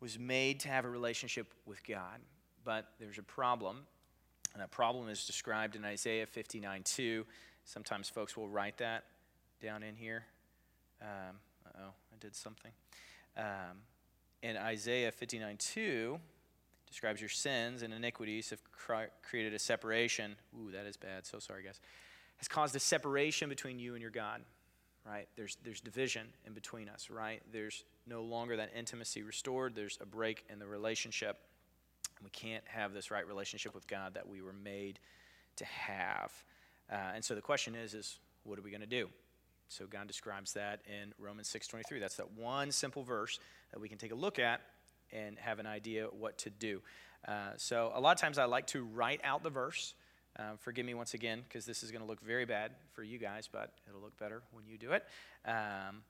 was 0.00 0.18
made 0.18 0.60
to 0.60 0.68
have 0.68 0.84
a 0.84 0.88
relationship 0.88 1.52
with 1.64 1.84
God, 1.86 2.18
but 2.64 2.88
there's 2.98 3.18
a 3.18 3.22
problem, 3.22 3.86
and 4.52 4.62
that 4.62 4.70
problem 4.70 5.08
is 5.08 5.26
described 5.26 5.76
in 5.76 5.84
Isaiah 5.84 6.26
59 6.26 6.82
2. 6.84 7.26
Sometimes 7.64 8.08
folks 8.08 8.36
will 8.36 8.48
write 8.48 8.78
that 8.78 9.04
down 9.60 9.82
in 9.82 9.96
here. 9.96 10.24
Um, 11.02 11.36
oh, 11.78 11.88
I 12.12 12.16
did 12.20 12.34
something. 12.34 12.72
Um, 13.36 13.82
in 14.42 14.56
Isaiah 14.56 15.12
59 15.12 15.56
2, 15.58 16.18
describes 16.88 17.20
your 17.20 17.28
sins 17.28 17.82
and 17.82 17.92
iniquities 17.92 18.50
have 18.50 18.62
cr- 18.72 19.10
created 19.22 19.54
a 19.54 19.58
separation. 19.58 20.36
Ooh, 20.54 20.70
that 20.72 20.86
is 20.86 20.96
bad. 20.96 21.26
So 21.26 21.38
sorry, 21.38 21.62
guys. 21.62 21.80
Has 22.38 22.48
caused 22.48 22.76
a 22.76 22.80
separation 22.80 23.48
between 23.48 23.78
you 23.78 23.94
and 23.94 24.02
your 24.02 24.12
God, 24.12 24.42
right? 25.04 25.28
There's, 25.36 25.56
there's 25.64 25.80
division 25.80 26.28
in 26.46 26.52
between 26.52 26.88
us, 26.88 27.10
right? 27.10 27.42
There's 27.52 27.84
no 28.06 28.22
longer 28.22 28.56
that 28.56 28.70
intimacy 28.76 29.22
restored. 29.22 29.74
There's 29.74 29.98
a 30.00 30.06
break 30.06 30.44
in 30.48 30.58
the 30.58 30.66
relationship. 30.66 31.36
We 32.22 32.30
can't 32.30 32.64
have 32.66 32.94
this 32.94 33.10
right 33.10 33.26
relationship 33.26 33.74
with 33.74 33.86
God 33.88 34.14
that 34.14 34.28
we 34.28 34.40
were 34.40 34.52
made 34.52 35.00
to 35.56 35.64
have. 35.64 36.32
Uh, 36.90 37.12
and 37.14 37.24
so 37.24 37.34
the 37.34 37.40
question 37.40 37.74
is, 37.74 37.94
is 37.94 38.18
what 38.44 38.58
are 38.58 38.62
we 38.62 38.70
going 38.70 38.80
to 38.80 38.86
do? 38.86 39.08
So 39.68 39.86
God 39.86 40.06
describes 40.06 40.54
that 40.54 40.80
in 40.86 41.12
Romans 41.18 41.48
6:23. 41.48 41.98
That's 42.00 42.16
that 42.16 42.30
one 42.32 42.72
simple 42.72 43.02
verse 43.02 43.38
that 43.72 43.80
we 43.80 43.88
can 43.88 43.98
take 43.98 44.12
a 44.12 44.16
look 44.16 44.38
at 44.38 44.60
and 45.12 45.38
have 45.38 45.58
an 45.58 45.66
idea 45.66 46.06
what 46.06 46.38
to 46.38 46.50
do. 46.50 46.82
Uh, 47.26 47.50
so 47.56 47.92
a 47.94 48.00
lot 48.00 48.12
of 48.12 48.20
times 48.20 48.38
I 48.38 48.44
like 48.44 48.66
to 48.68 48.84
write 48.84 49.20
out 49.24 49.42
the 49.42 49.50
verse. 49.50 49.94
Uh, 50.38 50.56
forgive 50.60 50.86
me 50.86 50.94
once 50.94 51.14
again 51.14 51.42
because 51.42 51.64
this 51.66 51.82
is 51.82 51.90
going 51.90 52.02
to 52.02 52.06
look 52.06 52.20
very 52.20 52.44
bad 52.44 52.72
for 52.92 53.02
you 53.02 53.18
guys, 53.18 53.48
but 53.50 53.72
it'll 53.88 54.00
look 54.00 54.16
better 54.18 54.42
when 54.52 54.64
you 54.66 54.78
do 54.78 54.92
it. 54.92 55.04
Um, 55.44 56.02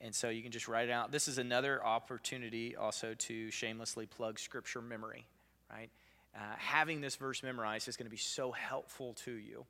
and 0.00 0.14
so 0.14 0.28
you 0.28 0.42
can 0.42 0.52
just 0.52 0.68
write 0.68 0.88
it 0.88 0.92
out. 0.92 1.12
This 1.12 1.28
is 1.28 1.38
another 1.38 1.84
opportunity 1.84 2.76
also 2.76 3.14
to 3.14 3.50
shamelessly 3.50 4.06
plug 4.06 4.38
scripture 4.38 4.80
memory, 4.80 5.26
right? 5.70 5.90
Uh, 6.34 6.38
having 6.58 7.00
this 7.00 7.16
verse 7.16 7.42
memorized 7.42 7.88
is 7.88 7.96
going 7.96 8.06
to 8.06 8.10
be 8.10 8.16
so 8.16 8.52
helpful 8.52 9.14
to 9.14 9.32
you 9.32 9.64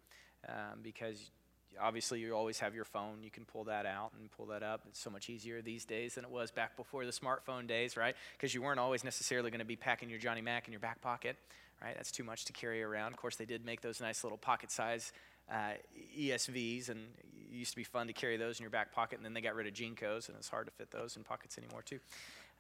um, 0.49 0.81
because 0.83 1.31
obviously 1.81 2.21
you 2.21 2.35
always 2.35 2.59
have 2.61 2.75
your 2.75 2.85
phone. 2.85 3.23
You 3.23 3.31
can 3.31 3.45
pull 3.45 3.65
that 3.65 3.87
out 3.87 4.13
and 4.19 4.31
pull 4.31 4.47
that 4.47 4.63
up. 4.63 4.83
It's 4.89 5.01
so 5.01 5.11
much 5.11 5.29
easier 5.31 5.63
these 5.63 5.85
days 5.85 6.15
than 6.15 6.25
it 6.25 6.31
was 6.31 6.51
back 6.51 6.77
before 6.77 7.05
the 7.05 7.13
smartphone 7.13 7.67
days 7.67 7.97
right? 7.97 8.15
Because 8.33 8.55
you 8.55 8.63
weren't 8.63 8.81
always 8.81 9.05
necessarily 9.05 9.51
going 9.51 9.61
to 9.61 9.67
be 9.67 9.77
packing 9.77 10.11
your 10.11 10.19
johnny 10.19 10.41
mac 10.41 10.67
in 10.67 10.73
your 10.73 10.81
back 10.81 11.01
pocket 11.01 11.37
right? 11.83 11.95
That's 11.95 12.11
too 12.11 12.25
much 12.25 12.47
to 12.47 12.53
carry 12.53 12.83
around. 12.83 13.13
Of 13.13 13.19
course 13.19 13.37
they 13.37 13.45
did 13.45 13.65
make 13.65 13.81
those 13.81 14.01
nice 14.01 14.25
little 14.25 14.39
pocket 14.39 14.71
size 14.71 15.13
uh, 15.51 15.75
esvs 16.19 16.89
and 16.89 17.01
it 17.19 17.55
used 17.55 17.71
to 17.71 17.77
be 17.77 17.85
fun 17.85 18.07
to 18.09 18.13
carry 18.13 18.37
those 18.37 18.59
in 18.59 18.65
your 18.65 18.71
back 18.71 18.93
pocket 18.93 19.19
and 19.19 19.25
then 19.25 19.35
they 19.35 19.41
got 19.41 19.55
rid 19.55 19.67
of 19.67 19.75
JNCOs 19.75 20.29
and 20.29 20.37
it's 20.37 20.49
hard 20.49 20.67
to 20.67 20.73
fit 20.73 20.91
those 20.91 21.17
in 21.17 21.23
pockets 21.23 21.59
anymore 21.59 21.83
too. 21.83 21.99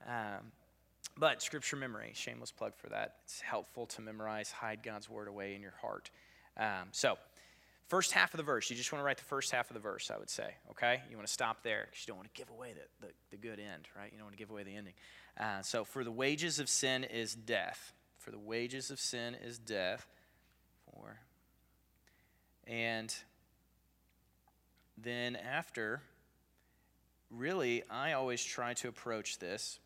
Um, 0.06 0.52
but 1.18 1.42
scripture 1.42 1.76
memory 1.76 2.12
shameless 2.14 2.52
plug 2.52 2.72
for 2.76 2.88
that. 2.88 3.16
It's 3.24 3.40
helpful 3.40 3.86
to 3.86 4.00
memorize 4.02 4.50
hide 4.50 4.82
god's 4.82 5.08
word 5.08 5.28
away 5.28 5.54
in 5.54 5.62
your 5.62 5.74
heart. 5.80 6.10
Um, 6.58 6.88
so 6.92 7.16
First 7.88 8.12
half 8.12 8.34
of 8.34 8.38
the 8.38 8.44
verse, 8.44 8.68
you 8.68 8.76
just 8.76 8.92
want 8.92 9.00
to 9.00 9.06
write 9.06 9.18
the 9.18 9.24
first 9.24 9.52
half 9.52 9.70
of 9.70 9.74
the 9.74 9.80
verse, 9.80 10.10
I 10.12 10.18
would 10.18 10.30
say, 10.30 10.54
okay? 10.70 11.02
You 11.08 11.16
want 11.16 11.26
to 11.26 11.32
stop 11.32 11.62
there 11.62 11.86
because 11.88 12.04
you 12.04 12.10
don't 12.10 12.16
want 12.16 12.32
to 12.32 12.38
give 12.38 12.50
away 12.50 12.72
the, 12.72 13.06
the, 13.06 13.12
the, 13.30 13.36
good 13.36 13.60
end, 13.60 13.88
right? 13.96 14.10
You 14.10 14.18
don't 14.18 14.26
want 14.26 14.36
to 14.36 14.38
give 14.38 14.50
away 14.50 14.64
the 14.64 14.74
ending. 14.74 14.94
Uh, 15.38 15.62
so, 15.62 15.84
for 15.84 16.02
the 16.02 16.10
wages 16.10 16.58
of 16.58 16.68
sin 16.68 17.04
is 17.04 17.34
death. 17.34 17.92
For 18.18 18.32
the 18.32 18.38
wages 18.38 18.90
of 18.90 18.98
sin 18.98 19.36
is 19.36 19.58
death. 19.58 20.08
For, 20.90 21.18
and 22.66 23.14
then 24.98 25.36
after, 25.36 26.02
really, 27.30 27.84
I 27.88 28.14
always 28.14 28.42
try 28.42 28.74
to 28.74 28.88
approach 28.88 29.38
this 29.38 29.78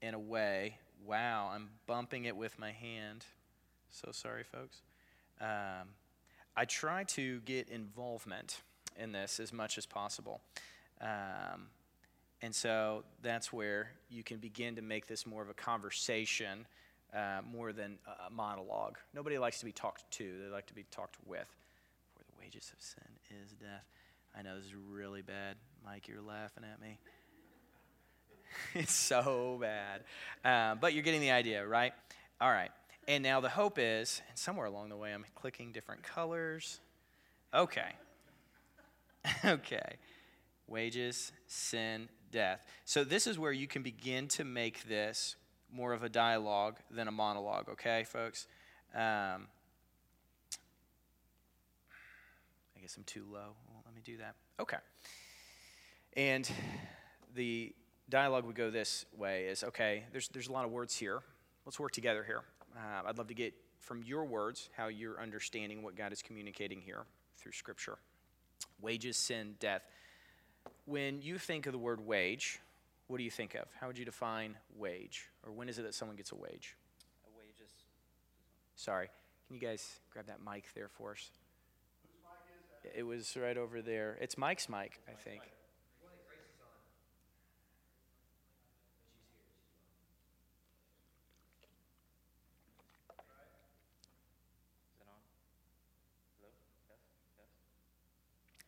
in 0.00 0.14
a 0.14 0.18
way 0.18 0.78
Wow, 1.04 1.50
I'm 1.52 1.68
bumping 1.86 2.26
it 2.26 2.36
with 2.36 2.58
my 2.58 2.70
hand. 2.70 3.26
So 3.90 4.10
sorry, 4.12 4.44
folks. 4.44 4.82
Um, 5.40 5.88
I 6.56 6.64
try 6.64 7.04
to 7.04 7.40
get 7.40 7.68
involvement 7.68 8.60
in 8.98 9.12
this 9.12 9.40
as 9.40 9.52
much 9.52 9.78
as 9.78 9.86
possible. 9.86 10.40
Um, 11.00 11.68
and 12.42 12.54
so 12.54 13.04
that's 13.22 13.52
where 13.52 13.92
you 14.10 14.22
can 14.22 14.38
begin 14.38 14.76
to 14.76 14.82
make 14.82 15.06
this 15.06 15.26
more 15.26 15.42
of 15.42 15.48
a 15.48 15.54
conversation 15.54 16.66
uh, 17.14 17.40
more 17.50 17.72
than 17.72 17.98
a 18.26 18.30
monologue. 18.30 18.98
Nobody 19.14 19.38
likes 19.38 19.58
to 19.60 19.64
be 19.64 19.72
talked 19.72 20.10
to, 20.12 20.38
they 20.42 20.50
like 20.50 20.66
to 20.66 20.74
be 20.74 20.84
talked 20.90 21.16
with. 21.26 21.46
For 22.16 22.24
the 22.24 22.32
wages 22.40 22.72
of 22.76 22.82
sin 22.82 23.42
is 23.44 23.52
death. 23.52 23.84
I 24.36 24.42
know 24.42 24.56
this 24.56 24.66
is 24.66 24.74
really 24.74 25.22
bad. 25.22 25.56
Mike, 25.84 26.08
you're 26.08 26.22
laughing 26.22 26.64
at 26.70 26.80
me. 26.80 26.98
it's 28.74 28.92
so 28.92 29.60
bad. 29.60 30.02
Um, 30.44 30.78
but 30.80 30.94
you're 30.94 31.02
getting 31.02 31.20
the 31.20 31.30
idea, 31.30 31.66
right? 31.66 31.92
All 32.40 32.50
right. 32.50 32.70
And 33.08 33.22
now 33.22 33.40
the 33.40 33.48
hope 33.48 33.78
is, 33.78 34.22
and 34.28 34.38
somewhere 34.38 34.66
along 34.66 34.88
the 34.88 34.96
way, 34.96 35.12
I'm 35.12 35.24
clicking 35.34 35.72
different 35.72 36.02
colors. 36.02 36.80
Okay. 37.52 37.92
okay. 39.44 39.96
Wages, 40.68 41.32
sin, 41.46 42.08
death. 42.30 42.64
So 42.84 43.04
this 43.04 43.26
is 43.26 43.38
where 43.38 43.52
you 43.52 43.66
can 43.66 43.82
begin 43.82 44.28
to 44.28 44.44
make 44.44 44.84
this 44.84 45.36
more 45.72 45.92
of 45.92 46.02
a 46.02 46.08
dialogue 46.08 46.76
than 46.90 47.08
a 47.08 47.12
monologue, 47.12 47.68
okay, 47.70 48.04
folks? 48.04 48.46
Um, 48.94 49.48
I 52.76 52.80
guess 52.80 52.96
I'm 52.96 53.04
too 53.04 53.24
low. 53.30 53.54
Well, 53.68 53.82
let 53.84 53.94
me 53.94 54.02
do 54.04 54.18
that. 54.18 54.34
Okay. 54.60 54.76
And 56.16 56.50
the 57.34 57.74
dialogue 58.08 58.44
would 58.44 58.54
go 58.54 58.70
this 58.70 59.06
way 59.16 59.44
is 59.44 59.64
okay, 59.64 60.04
there's, 60.12 60.28
there's 60.28 60.48
a 60.48 60.52
lot 60.52 60.64
of 60.64 60.70
words 60.70 60.96
here. 60.96 61.20
Let's 61.64 61.80
work 61.80 61.92
together 61.92 62.24
here. 62.24 62.42
Uh, 62.74 63.06
I'd 63.06 63.18
love 63.18 63.28
to 63.28 63.34
get 63.34 63.54
from 63.80 64.02
your 64.02 64.24
words 64.24 64.68
how 64.76 64.88
you're 64.88 65.20
understanding 65.20 65.82
what 65.82 65.96
God 65.96 66.12
is 66.12 66.22
communicating 66.22 66.80
here 66.80 67.04
through 67.36 67.52
Scripture. 67.52 67.98
Wages, 68.80 69.16
sin, 69.16 69.54
death. 69.60 69.82
When 70.86 71.20
you 71.20 71.38
think 71.38 71.66
of 71.66 71.72
the 71.72 71.78
word 71.78 72.04
wage, 72.04 72.60
what 73.08 73.18
do 73.18 73.24
you 73.24 73.30
think 73.30 73.54
of? 73.54 73.66
How 73.80 73.88
would 73.88 73.98
you 73.98 74.04
define 74.04 74.56
wage? 74.76 75.28
Or 75.44 75.52
when 75.52 75.68
is 75.68 75.78
it 75.78 75.82
that 75.82 75.94
someone 75.94 76.16
gets 76.16 76.32
a 76.32 76.36
wage? 76.36 76.76
A 77.26 77.38
wages. 77.38 77.72
Sorry. 78.76 79.08
Can 79.46 79.56
you 79.56 79.60
guys 79.60 80.00
grab 80.10 80.26
that 80.26 80.38
mic 80.44 80.64
there 80.74 80.88
for 80.88 81.12
us? 81.12 81.30
It 82.96 83.04
was 83.04 83.36
right 83.40 83.56
over 83.56 83.82
there. 83.82 84.18
It's 84.20 84.36
Mike's 84.36 84.68
mic, 84.68 85.00
I 85.08 85.12
think 85.12 85.42
it 94.92 95.08
on? 95.08 95.08
Hello? 95.08 95.16
Yes? 96.42 96.52
Yes? 96.86 97.50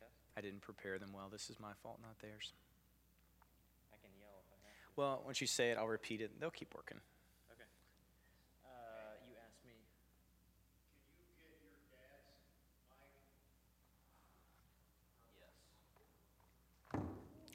Yes? 0.00 0.14
I 0.36 0.40
didn't 0.40 0.62
prepare 0.62 0.98
them 0.98 1.12
well. 1.14 1.28
This 1.30 1.48
is 1.48 1.60
my 1.60 1.72
fault, 1.82 1.98
not 2.02 2.18
theirs. 2.20 2.52
I 3.92 3.96
can 4.02 4.10
yell 4.18 4.42
if 4.42 4.50
I 4.50 4.56
have 4.66 4.74
to. 4.74 4.90
Well, 4.96 5.22
once 5.24 5.40
you 5.40 5.46
say 5.46 5.70
it, 5.70 5.78
I'll 5.78 5.86
repeat 5.86 6.20
it. 6.20 6.32
They'll 6.40 6.50
keep 6.50 6.74
working. 6.74 6.98
Okay. 7.52 7.62
Uh, 8.64 9.14
you 9.28 9.36
asked 9.46 9.64
me. 9.64 9.78
Can 11.14 11.22
you 11.22 11.38
get 11.38 11.54
your 11.62 11.70
dad's 11.94 12.34
mic? 12.90 13.14
Yes. 15.38 15.54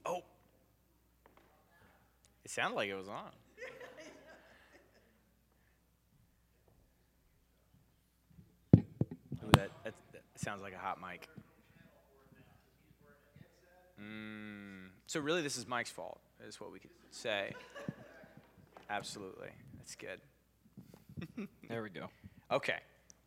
Oh! 0.06 0.24
It 2.46 2.52
sounded 2.52 2.78
like 2.78 2.88
it 2.90 2.96
was 2.96 3.10
on. 3.10 3.32
Ooh, 9.44 9.52
that, 9.52 9.70
that, 9.84 9.94
that 10.14 10.24
sounds 10.36 10.62
like 10.62 10.74
a 10.74 10.78
hot 10.78 11.02
mic. 11.02 11.28
Mm, 14.02 14.90
so 15.08 15.20
really, 15.20 15.42
this 15.42 15.58
is 15.58 15.68
Mike's 15.68 15.90
fault, 15.92 16.20
is 16.48 16.60
what 16.60 16.72
we 16.72 16.80
could 16.80 16.92
say. 17.12 17.52
Absolutely, 18.90 19.50
that's 19.78 19.96
good. 19.96 20.20
There 21.68 21.84
we 21.84 21.90
go. 21.90 22.08
Okay, 22.50 22.78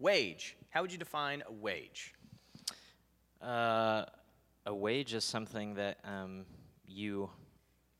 wage. 0.00 0.56
How 0.70 0.80
would 0.82 0.90
you 0.90 0.98
define 0.98 1.42
a 1.46 1.52
wage? 1.52 2.14
Uh, 3.40 4.04
a 4.66 4.74
wage 4.74 5.14
is 5.14 5.24
something 5.24 5.74
that 5.74 5.98
um, 6.04 6.44
you 6.86 7.30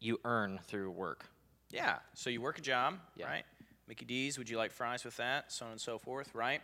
you 0.01 0.19
earn 0.25 0.59
through 0.67 0.91
work. 0.91 1.27
Yeah. 1.71 1.99
So 2.15 2.29
you 2.31 2.41
work 2.41 2.59
a 2.59 2.61
job, 2.63 2.95
Yeah. 3.17 3.27
right? 3.27 3.45
Mickey 3.87 4.05
D's, 4.05 4.37
would 4.39 4.49
you 4.51 4.57
like 4.57 4.73
fries 4.73 5.05
with 5.05 5.17
that? 5.19 5.53
So 5.53 5.67
on 5.67 5.73
and 5.73 5.81
so 5.81 5.99
forth, 5.99 6.35
right? 6.35 6.61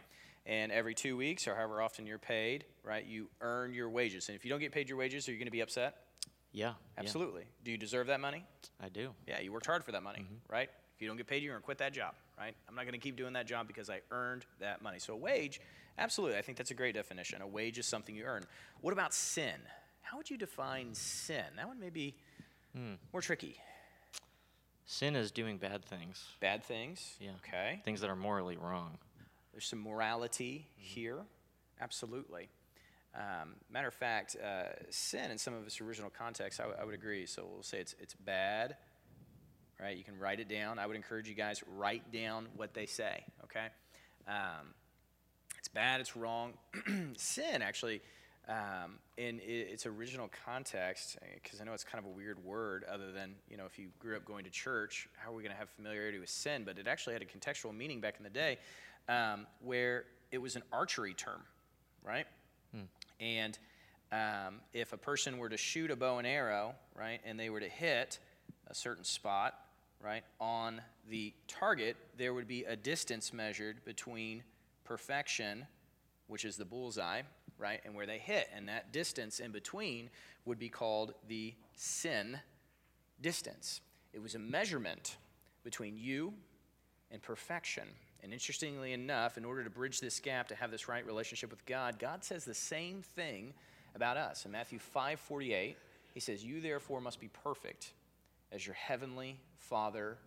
And 0.49 0.73
every 0.73 0.95
two 0.95 1.15
weeks 1.15 1.47
or 1.47 1.55
however 1.55 1.83
often 1.83 2.07
you're 2.07 2.19
paid, 2.19 2.65
right, 2.83 3.05
you 3.05 3.29
earn 3.43 3.75
your 3.75 3.91
wages. 3.91 4.29
And 4.29 4.35
if 4.35 4.47
you 4.47 4.51
don't 4.51 4.61
get 4.61 4.73
paid 4.73 4.89
your 4.89 4.97
wages, 4.97 5.29
are 5.29 5.33
you 5.33 5.37
going 5.37 5.47
to 5.47 5.53
be 5.53 5.61
upset? 5.61 5.97
Yeah. 6.53 6.73
Absolutely. 6.97 7.45
Do 7.65 7.71
you 7.71 7.77
deserve 7.77 8.07
that 8.07 8.19
money? 8.19 8.45
I 8.83 8.89
do. 8.89 9.11
Yeah, 9.27 9.41
you 9.41 9.53
worked 9.53 9.67
hard 9.67 9.85
for 9.85 9.93
that 9.93 10.03
money, 10.03 10.21
mm-hmm. 10.21 10.53
right? 10.53 10.71
If 10.97 11.03
you 11.03 11.07
don't 11.07 11.19
get 11.19 11.27
paid, 11.27 11.43
you're 11.43 11.53
going 11.53 11.61
to 11.61 11.65
quit 11.65 11.79
that 11.79 11.93
job, 11.93 12.15
right? 12.39 12.57
I'm 12.67 12.75
not 12.75 12.85
going 12.85 12.95
to 12.95 12.99
keep 12.99 13.15
doing 13.15 13.35
that 13.35 13.47
job 13.47 13.67
because 13.67 13.91
I 13.91 14.01
earned 14.11 14.47
that 14.59 14.81
money. 14.81 14.99
So 14.99 15.13
a 15.13 15.17
wage, 15.17 15.61
absolutely. 15.99 16.39
I 16.39 16.43
think 16.43 16.57
that's 16.57 16.71
a 16.71 16.75
great 16.75 16.95
definition. 16.95 17.43
A 17.43 17.47
wage 17.47 17.79
is 17.79 17.87
something 17.87 18.17
you 18.17 18.25
earn. 18.25 18.45
What 18.81 18.95
about 18.95 19.13
sin? 19.13 19.61
How 20.01 20.17
would 20.17 20.31
you 20.31 20.39
define 20.39 20.95
sin? 20.95 21.45
That 21.57 21.69
one 21.69 21.79
may 21.79 21.91
be 21.91 22.15
hmm. 22.75 22.95
more 23.13 23.21
tricky. 23.21 23.59
Sin 24.87 25.15
is 25.15 25.31
doing 25.31 25.59
bad 25.59 25.85
things. 25.85 26.25
Bad 26.41 26.65
things. 26.65 27.17
Yeah. 27.21 27.33
Okay. 27.47 27.83
Things 27.85 28.01
that 28.01 28.09
are 28.09 28.17
morally 28.17 28.57
wrong. 28.57 28.97
There's 29.59 29.67
some 29.67 29.83
morality 29.83 30.69
here. 30.77 31.19
Absolutely. 31.81 32.49
Um, 33.13 33.57
matter 33.69 33.89
of 33.89 33.95
fact, 33.95 34.37
uh, 34.37 34.69
sin 34.91 35.33
in 35.33 35.39
some 35.39 35.53
of 35.53 35.67
its 35.67 35.81
original 35.81 36.11
context, 36.17 36.61
I, 36.61 36.63
w- 36.63 36.81
I 36.81 36.85
would 36.85 36.95
agree. 36.95 37.27
So 37.27 37.45
we'll 37.53 37.65
say 37.65 37.81
it's, 37.81 37.97
it's 37.99 38.15
bad, 38.15 38.77
right? 39.81 39.97
You 39.97 40.05
can 40.05 40.17
write 40.17 40.39
it 40.39 40.49
down. 40.49 40.79
I 40.79 40.87
would 40.87 40.95
encourage 40.95 41.29
you 41.29 41.35
guys 41.35 41.65
write 41.77 42.13
down 42.13 42.47
what 42.55 42.73
they 42.73 42.87
say, 42.87 43.25
okay? 43.43 43.67
Um, 44.29 44.75
it's 45.59 45.67
bad, 45.67 46.01
it's 46.01 46.15
wrong. 46.15 46.53
sin, 47.17 47.61
actually, 47.61 48.01
um, 48.49 49.01
in 49.17 49.41
i- 49.41 49.73
its 49.73 49.87
original 49.87 50.31
context, 50.47 51.19
because 51.43 51.61
I 51.61 51.65
know 51.65 51.73
it's 51.73 51.83
kind 51.83 51.99
of 52.05 52.09
a 52.09 52.15
weird 52.15 52.45
word, 52.45 52.85
other 52.89 53.11
than, 53.11 53.35
you 53.51 53.57
know, 53.57 53.67
if 53.67 53.77
you 53.77 53.89
grew 53.99 54.17
up 54.17 54.25
going 54.25 54.45
to 54.45 54.51
church, 54.51 55.09
how 55.17 55.33
are 55.33 55.35
we 55.35 55.43
going 55.43 55.53
to 55.53 55.59
have 55.59 55.69
familiarity 55.71 56.21
with 56.21 56.31
sin? 56.31 56.63
But 56.65 56.79
it 56.79 56.87
actually 56.87 57.15
had 57.15 57.23
a 57.23 57.27
contextual 57.27 57.77
meaning 57.77 58.01
back 58.01 58.15
in 58.19 58.23
the 58.23 58.31
day 58.31 58.59
um, 59.09 59.47
where 59.65 60.05
it 60.31 60.39
was 60.39 60.57
an 60.57 60.63
archery 60.73 61.15
term, 61.15 61.43
right? 62.03 62.27
And 63.21 63.59
um, 64.13 64.61
if 64.73 64.93
a 64.93 64.97
person 64.97 65.39
were 65.39 65.49
to 65.49 65.57
shoot 65.57 65.91
a 65.91 65.97
bow 65.97 66.19
and 66.19 66.27
arrow, 66.27 66.75
right, 66.95 67.21
and 67.25 67.39
they 67.39 67.51
were 67.51 67.61
to 67.61 67.69
hit 67.69 68.19
a 68.69 68.75
certain 68.75 69.05
spot, 69.05 69.55
right, 70.03 70.23
on 70.41 70.81
the 71.11 71.33
target, 71.47 71.97
there 72.17 72.35
would 72.35 72.47
be 72.47 72.65
a 72.65 72.77
distance 72.77 73.33
measured 73.33 73.85
between 73.85 74.43
perfection, 74.85 75.67
which 76.27 76.45
is 76.45 76.57
the 76.57 76.65
bullseye, 76.65 77.23
right, 77.59 77.81
and 77.85 77.95
where 77.95 78.07
they 78.07 78.19
hit. 78.19 78.49
And 78.55 78.69
that 78.69 78.93
distance 78.93 79.41
in 79.41 79.51
between 79.51 80.11
would 80.45 80.59
be 80.59 80.69
called 80.69 81.15
the 81.29 81.55
sin 81.75 82.39
distance. 83.21 83.81
It 84.13 84.23
was 84.23 84.35
a 84.35 84.39
measurement 84.39 85.17
between 85.65 85.97
you 85.97 86.35
and 87.11 87.21
perfection. 87.21 87.89
And 88.23 88.33
interestingly 88.33 88.93
enough, 88.93 89.39
in 89.39 89.45
order 89.45 89.63
to 89.63 89.71
bridge 89.71 90.01
this 90.01 90.19
gap 90.19 90.49
to 90.49 90.55
have 90.55 90.71
this 90.71 90.89
right 90.89 91.07
relationship 91.07 91.51
with 91.51 91.65
God, 91.67 91.99
God 91.99 92.25
says 92.25 92.45
the 92.45 92.55
same 92.55 93.03
thing 93.03 93.55
about 93.95 94.17
us. 94.17 94.45
In 94.45 94.53
Matthew 94.53 94.79
5:48, 94.79 95.77
he 96.13 96.21
says, 96.21 96.45
"You 96.45 96.61
therefore 96.61 97.01
must 97.01 97.21
be 97.21 97.29
perfect 97.29 97.93
as 98.51 98.67
your 98.67 98.75
heavenly 98.75 99.41
Father 99.57 100.19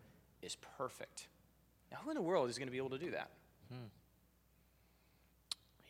is 0.41 0.55
perfect." 0.55 1.27
Now, 1.91 1.97
who 1.97 2.11
in 2.11 2.15
the 2.15 2.21
world 2.21 2.49
is 2.49 2.57
going 2.57 2.67
to 2.67 2.71
be 2.71 2.77
able 2.77 2.91
to 2.91 2.97
do 2.97 3.11
that? 3.11 3.29
Hmm. 3.69 3.87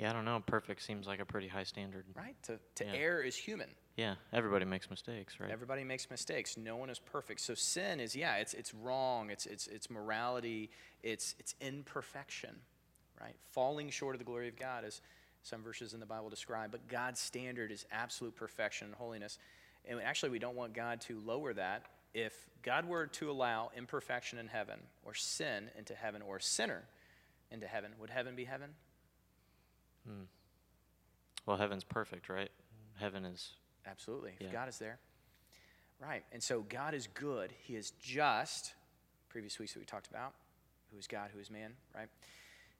Yeah, 0.01 0.09
I 0.09 0.13
don't 0.13 0.25
know. 0.25 0.41
Perfect 0.43 0.81
seems 0.81 1.05
like 1.05 1.19
a 1.19 1.25
pretty 1.25 1.47
high 1.47 1.63
standard. 1.63 2.05
Right? 2.15 2.35
To, 2.43 2.59
to 2.75 2.85
Yeah. 2.85 2.93
err 2.95 3.21
is 3.21 3.35
human. 3.35 3.69
Yeah, 3.95 4.15
everybody 4.33 4.65
makes 4.65 4.89
mistakes, 4.89 5.39
right? 5.39 5.51
Everybody 5.51 5.83
makes 5.83 6.09
mistakes. 6.09 6.57
No 6.57 6.75
one 6.75 6.89
is 6.89 6.97
perfect. 6.97 7.39
So 7.41 7.53
sin 7.53 7.99
is 7.99 8.15
yeah, 8.15 8.37
it's 8.37 8.55
it's 8.55 8.73
wrong. 8.73 9.29
It's 9.29 9.45
it's 9.45 9.67
it's 9.67 9.91
morality. 9.91 10.71
It's 11.03 11.35
it's 11.37 11.53
imperfection, 11.61 12.55
right? 13.19 13.35
Falling 13.51 13.91
short 13.91 14.15
of 14.15 14.19
the 14.19 14.25
glory 14.25 14.47
of 14.47 14.57
God, 14.57 14.85
as 14.85 15.01
some 15.43 15.61
verses 15.61 15.93
in 15.93 15.99
the 15.99 16.05
Bible 16.07 16.29
describe. 16.29 16.71
But 16.71 16.87
God's 16.87 17.19
standard 17.19 17.71
is 17.71 17.85
absolute 17.91 18.35
perfection 18.35 18.87
and 18.87 18.95
holiness. 18.95 19.37
And 19.85 20.01
actually, 20.01 20.31
we 20.31 20.39
don't 20.39 20.55
want 20.55 20.73
God 20.73 21.01
to 21.01 21.19
lower 21.19 21.53
that. 21.53 21.85
If 22.15 22.33
God 22.63 22.85
were 22.85 23.05
to 23.05 23.29
allow 23.29 23.69
imperfection 23.77 24.39
in 24.39 24.47
heaven, 24.47 24.79
or 25.03 25.13
sin 25.13 25.69
into 25.77 25.93
heaven, 25.93 26.23
or 26.23 26.37
a 26.37 26.41
sinner 26.41 26.85
into 27.51 27.67
heaven, 27.67 27.91
would 27.99 28.09
heaven 28.09 28.35
be 28.35 28.45
heaven? 28.45 28.71
Hmm. 30.07 30.23
well, 31.45 31.57
heaven's 31.57 31.83
perfect, 31.83 32.29
right? 32.29 32.49
Heaven 32.99 33.25
is. 33.25 33.53
Absolutely. 33.85 34.33
If 34.39 34.51
God 34.51 34.69
is 34.69 34.77
there. 34.77 34.99
Right. 35.99 36.23
And 36.31 36.41
so 36.41 36.65
God 36.67 36.93
is 36.93 37.07
good. 37.13 37.53
He 37.61 37.75
is 37.75 37.91
just, 38.01 38.73
previous 39.29 39.59
weeks 39.59 39.73
that 39.73 39.79
we 39.79 39.85
talked 39.85 40.07
about, 40.07 40.33
who 40.91 40.97
is 40.97 41.07
God, 41.07 41.29
who 41.33 41.39
is 41.39 41.51
man, 41.51 41.73
right? 41.95 42.07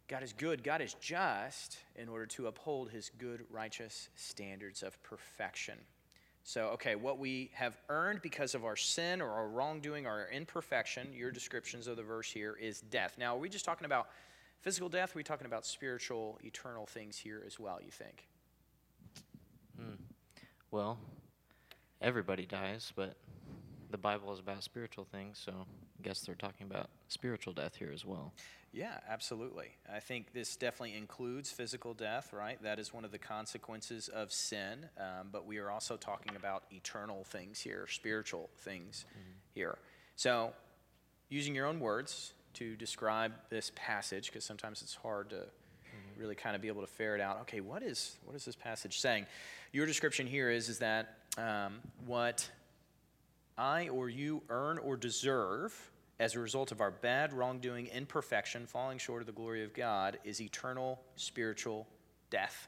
God 0.07 0.23
is 0.23 0.33
good, 0.33 0.63
God 0.63 0.81
is 0.81 0.95
just 0.95 1.77
in 1.95 2.09
order 2.09 2.25
to 2.25 2.47
uphold 2.47 2.89
his 2.89 3.11
good, 3.17 3.45
righteous 3.49 4.09
standards 4.15 4.83
of 4.83 5.01
perfection. 5.03 5.77
So, 6.43 6.69
okay, 6.69 6.95
what 6.95 7.19
we 7.19 7.51
have 7.53 7.77
earned 7.87 8.21
because 8.21 8.55
of 8.55 8.65
our 8.65 8.75
sin 8.75 9.21
or 9.21 9.29
our 9.29 9.47
wrongdoing 9.47 10.07
or 10.07 10.09
our 10.09 10.29
imperfection, 10.29 11.13
your 11.13 11.31
descriptions 11.31 11.87
of 11.87 11.97
the 11.97 12.03
verse 12.03 12.31
here 12.31 12.57
is 12.59 12.81
death. 12.81 13.15
Now, 13.17 13.35
are 13.35 13.39
we 13.39 13.47
just 13.47 13.63
talking 13.63 13.85
about 13.85 14.07
physical 14.61 14.89
death? 14.89 15.15
Are 15.15 15.19
we 15.19 15.23
talking 15.23 15.47
about 15.47 15.65
spiritual, 15.65 16.39
eternal 16.43 16.85
things 16.85 17.17
here 17.17 17.43
as 17.45 17.59
well, 17.59 17.79
you 17.83 17.91
think? 17.91 18.27
Hmm. 19.77 19.95
Well, 20.69 20.97
everybody 22.01 22.45
dies, 22.45 22.93
but 22.95 23.15
the 23.89 23.97
Bible 23.97 24.31
is 24.31 24.39
about 24.39 24.63
spiritual 24.63 25.05
things, 25.05 25.41
so 25.43 25.51
I 25.51 26.01
guess 26.01 26.21
they're 26.21 26.35
talking 26.35 26.67
about 26.69 26.89
spiritual 27.09 27.53
death 27.53 27.75
here 27.75 27.91
as 27.93 28.05
well. 28.05 28.33
Yeah, 28.73 28.99
absolutely. 29.09 29.67
I 29.93 29.99
think 29.99 30.31
this 30.31 30.55
definitely 30.55 30.95
includes 30.95 31.51
physical 31.51 31.93
death, 31.93 32.31
right? 32.31 32.61
That 32.63 32.79
is 32.79 32.93
one 32.93 33.03
of 33.03 33.11
the 33.11 33.17
consequences 33.17 34.07
of 34.07 34.31
sin. 34.31 34.85
Um, 34.97 35.27
but 35.31 35.45
we 35.45 35.57
are 35.57 35.69
also 35.69 35.97
talking 35.97 36.37
about 36.37 36.63
eternal 36.71 37.25
things 37.25 37.59
here, 37.59 37.85
spiritual 37.87 38.49
things 38.59 39.05
mm-hmm. 39.09 39.31
here. 39.53 39.77
So, 40.15 40.53
using 41.27 41.53
your 41.53 41.65
own 41.65 41.81
words 41.81 42.33
to 42.55 42.75
describe 42.75 43.33
this 43.49 43.71
passage, 43.75 44.27
because 44.27 44.43
sometimes 44.43 44.81
it's 44.81 44.95
hard 44.95 45.29
to 45.31 45.35
mm-hmm. 45.35 46.21
really 46.21 46.35
kind 46.35 46.55
of 46.55 46.61
be 46.61 46.67
able 46.67 46.81
to 46.81 46.87
ferret 46.87 47.21
out. 47.21 47.41
Okay, 47.41 47.61
what 47.61 47.83
is 47.83 48.17
what 48.25 48.35
is 48.35 48.45
this 48.45 48.55
passage 48.55 48.99
saying? 48.99 49.25
Your 49.71 49.85
description 49.85 50.27
here 50.27 50.49
is 50.49 50.69
is 50.69 50.79
that 50.79 51.17
um, 51.37 51.79
what 52.05 52.49
I 53.57 53.89
or 53.89 54.09
you 54.09 54.41
earn 54.49 54.77
or 54.77 54.97
deserve 54.97 55.91
as 56.19 56.35
a 56.35 56.39
result 56.39 56.71
of 56.71 56.81
our 56.81 56.91
bad 56.91 57.33
wrongdoing, 57.33 57.87
imperfection, 57.87 58.67
falling 58.67 58.99
short 58.99 59.21
of 59.21 59.25
the 59.25 59.33
glory 59.33 59.63
of 59.63 59.73
God, 59.73 60.19
is 60.23 60.39
eternal 60.39 61.01
spiritual 61.15 61.87
death. 62.29 62.67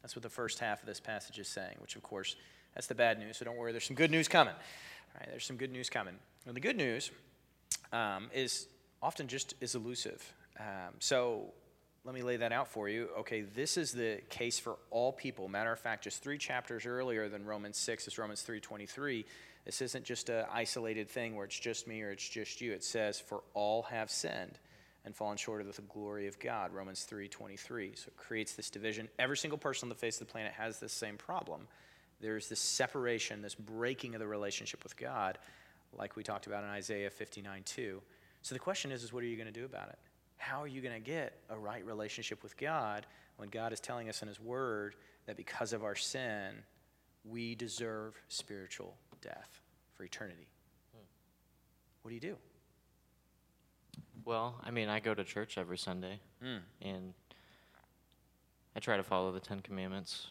That's 0.00 0.16
what 0.16 0.22
the 0.22 0.30
first 0.30 0.58
half 0.58 0.80
of 0.80 0.86
this 0.86 0.98
passage 0.98 1.38
is 1.38 1.46
saying, 1.46 1.76
which, 1.78 1.94
of 1.94 2.02
course, 2.02 2.36
that's 2.74 2.86
the 2.86 2.94
bad 2.94 3.18
news. 3.18 3.36
So 3.36 3.44
don't 3.44 3.56
worry, 3.56 3.72
there's 3.72 3.84
some 3.84 3.96
good 3.96 4.10
news 4.10 4.28
coming. 4.28 4.54
All 4.54 5.20
right, 5.20 5.28
there's 5.30 5.44
some 5.44 5.56
good 5.56 5.70
news 5.70 5.90
coming. 5.90 6.14
And 6.46 6.56
the 6.56 6.60
good 6.60 6.76
news 6.76 7.10
um, 7.92 8.30
is 8.34 8.66
often 9.02 9.28
just 9.28 9.54
is 9.60 9.74
elusive. 9.74 10.32
Um, 10.58 10.94
so 10.98 11.52
let 12.04 12.14
me 12.14 12.22
lay 12.22 12.36
that 12.38 12.52
out 12.52 12.68
for 12.68 12.88
you. 12.88 13.08
Okay, 13.20 13.42
this 13.42 13.76
is 13.76 13.92
the 13.92 14.20
case 14.28 14.58
for 14.58 14.76
all 14.90 15.12
people. 15.12 15.48
Matter 15.48 15.72
of 15.72 15.78
fact, 15.78 16.04
just 16.04 16.22
three 16.22 16.38
chapters 16.38 16.84
earlier 16.86 17.28
than 17.28 17.44
Romans 17.44 17.76
6 17.78 18.08
is 18.08 18.18
Romans 18.18 18.44
3.23. 18.46 19.24
This 19.64 19.80
isn't 19.80 20.04
just 20.04 20.28
an 20.28 20.44
isolated 20.52 21.08
thing 21.08 21.36
where 21.36 21.44
it's 21.44 21.58
just 21.58 21.86
me 21.86 22.02
or 22.02 22.10
it's 22.10 22.28
just 22.28 22.60
you. 22.60 22.72
It 22.72 22.82
says, 22.82 23.20
for 23.20 23.42
all 23.54 23.82
have 23.82 24.10
sinned 24.10 24.58
and 25.04 25.14
fallen 25.14 25.36
short 25.36 25.60
of 25.60 25.74
the 25.74 25.82
glory 25.82 26.26
of 26.26 26.38
God, 26.40 26.72
Romans 26.72 27.06
3.23. 27.08 27.96
So 27.96 28.08
it 28.08 28.16
creates 28.16 28.54
this 28.54 28.70
division. 28.70 29.08
Every 29.18 29.36
single 29.36 29.58
person 29.58 29.86
on 29.86 29.88
the 29.88 29.94
face 29.94 30.20
of 30.20 30.26
the 30.26 30.32
planet 30.32 30.52
has 30.52 30.80
this 30.80 30.92
same 30.92 31.16
problem. 31.16 31.68
There's 32.20 32.48
this 32.48 32.60
separation, 32.60 33.42
this 33.42 33.54
breaking 33.54 34.14
of 34.14 34.20
the 34.20 34.26
relationship 34.26 34.82
with 34.82 34.96
God, 34.96 35.38
like 35.96 36.16
we 36.16 36.22
talked 36.22 36.46
about 36.46 36.64
in 36.64 36.70
Isaiah 36.70 37.10
59.2. 37.10 38.00
So 38.42 38.54
the 38.54 38.58
question 38.58 38.90
is, 38.90 39.02
is 39.02 39.12
what 39.12 39.22
are 39.22 39.26
you 39.26 39.36
going 39.36 39.52
to 39.52 39.52
do 39.52 39.64
about 39.64 39.88
it? 39.88 39.98
How 40.36 40.62
are 40.62 40.66
you 40.66 40.80
going 40.80 40.94
to 40.94 41.00
get 41.00 41.38
a 41.50 41.58
right 41.58 41.84
relationship 41.84 42.42
with 42.42 42.56
God 42.56 43.06
when 43.36 43.48
God 43.48 43.72
is 43.72 43.80
telling 43.80 44.08
us 44.08 44.22
in 44.22 44.28
His 44.28 44.40
Word 44.40 44.96
that 45.26 45.36
because 45.36 45.72
of 45.72 45.84
our 45.84 45.94
sin, 45.94 46.54
we 47.24 47.54
deserve 47.54 48.20
spiritual 48.28 48.96
death 49.20 49.60
for 49.94 50.04
eternity? 50.04 50.48
Hmm. 50.92 51.04
What 52.02 52.08
do 52.08 52.14
you 52.14 52.20
do? 52.20 52.36
Well, 54.24 54.56
I 54.62 54.70
mean, 54.70 54.88
I 54.88 55.00
go 55.00 55.14
to 55.14 55.24
church 55.24 55.58
every 55.58 55.78
Sunday, 55.78 56.20
mm. 56.44 56.60
and 56.80 57.12
I 58.76 58.80
try 58.80 58.96
to 58.96 59.02
follow 59.02 59.32
the 59.32 59.40
Ten 59.40 59.60
Commandments 59.60 60.28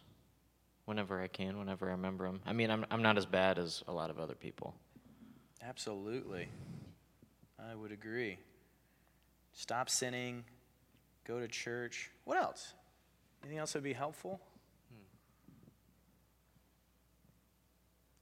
whenever 0.86 1.22
I 1.22 1.28
can, 1.28 1.58
whenever 1.60 1.88
I 1.88 1.92
remember 1.92 2.26
them. 2.26 2.42
I 2.46 2.54
mean, 2.54 2.72
I'm 2.72 2.86
I'm 2.90 3.02
not 3.02 3.18
as 3.18 3.26
bad 3.26 3.60
as 3.60 3.84
a 3.88 3.92
lot 3.92 4.10
of 4.10 4.20
other 4.20 4.36
people. 4.36 4.76
Absolutely, 5.68 6.48
I 7.60 7.76
would 7.76 7.92
agree. 7.92 8.40
Stop 9.54 9.90
sinning, 9.90 10.44
go 11.26 11.40
to 11.40 11.48
church. 11.48 12.10
What 12.24 12.38
else? 12.38 12.74
Anything 13.44 13.60
else 13.60 13.74
that 13.74 13.80
would 13.80 13.84
be 13.84 13.94
helpful? 13.94 14.40
Hmm. 14.90 15.04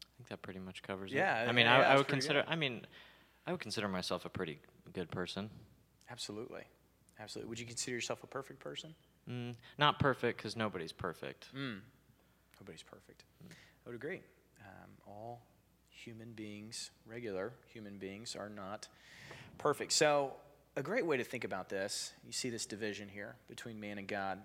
I 0.04 0.12
think 0.18 0.30
that 0.30 0.42
pretty 0.42 0.60
much 0.60 0.82
covers 0.84 1.12
yeah, 1.12 1.44
it. 1.44 1.50
I 1.50 1.52
mean, 1.52 1.66
yeah, 1.66 1.78
I, 1.78 1.94
I 1.94 1.98
would 1.98 2.08
consider. 2.08 2.42
Good. 2.42 2.52
I 2.52 2.56
mean, 2.56 2.86
I 3.48 3.52
would 3.52 3.62
consider 3.62 3.88
myself 3.88 4.26
a 4.26 4.30
pretty 4.30 4.60
good 4.92 5.10
person. 5.10 5.50
Absolutely, 6.10 6.64
absolutely. 7.20 7.50
Would 7.50 7.60
you 7.60 7.66
consider 7.66 7.96
yourself 7.96 8.24
a 8.24 8.28
perfect 8.28 8.60
person? 8.60 8.94
Mm, 9.30 9.56
not 9.78 10.00
perfect, 10.00 10.38
because 10.38 10.56
nobody's 10.56 10.92
perfect. 10.92 11.48
Mm. 11.56 11.80
Nobody's 12.60 12.84
perfect. 12.84 13.24
Mm. 13.46 13.52
I 13.52 13.90
would 13.90 13.96
agree. 13.96 14.22
Um, 14.62 14.90
all 15.08 15.42
human 16.04 16.32
beings, 16.32 16.92
regular 17.06 17.54
human 17.74 17.98
beings, 17.98 18.36
are 18.36 18.50
not 18.50 18.88
perfect. 19.58 19.92
So 19.92 20.34
a 20.76 20.82
great 20.82 21.06
way 21.06 21.18
to 21.18 21.24
think 21.24 21.44
about 21.44 21.70
this, 21.70 22.14
you 22.26 22.32
see 22.32 22.50
this 22.50 22.66
division 22.66 23.10
here 23.10 23.36
between 23.48 23.80
man 23.80 23.98
and 23.98 24.08
God. 24.08 24.40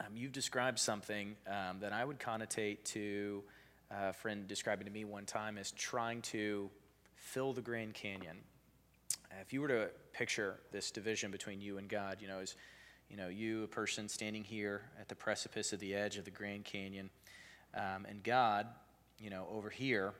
Um, 0.00 0.14
you've 0.14 0.32
described 0.32 0.78
something 0.78 1.34
um, 1.46 1.80
that 1.80 1.92
I 1.92 2.04
would 2.04 2.18
connotate 2.18 2.84
to 2.84 3.42
a 3.90 4.12
friend 4.12 4.46
describing 4.46 4.86
to 4.86 4.92
me 4.92 5.04
one 5.04 5.24
time 5.24 5.58
as 5.58 5.72
trying 5.72 6.22
to 6.22 6.70
fill 7.16 7.52
the 7.52 7.62
Grand 7.62 7.94
Canyon. 7.94 8.36
If 9.40 9.52
you 9.52 9.60
were 9.60 9.68
to 9.68 9.88
picture 10.12 10.60
this 10.72 10.90
division 10.90 11.30
between 11.30 11.60
you 11.60 11.78
and 11.78 11.88
God, 11.88 12.18
you 12.20 12.28
know, 12.28 12.38
as 12.38 12.54
you 13.10 13.16
know, 13.16 13.28
you, 13.28 13.64
a 13.64 13.68
person 13.68 14.08
standing 14.08 14.44
here 14.44 14.82
at 15.00 15.08
the 15.08 15.14
precipice 15.14 15.72
of 15.72 15.80
the 15.80 15.94
edge 15.94 16.18
of 16.18 16.24
the 16.24 16.30
Grand 16.30 16.64
Canyon, 16.64 17.08
um, 17.74 18.06
and 18.06 18.22
God, 18.22 18.66
you 19.18 19.30
know, 19.30 19.46
over 19.50 19.70
here, 19.70 20.12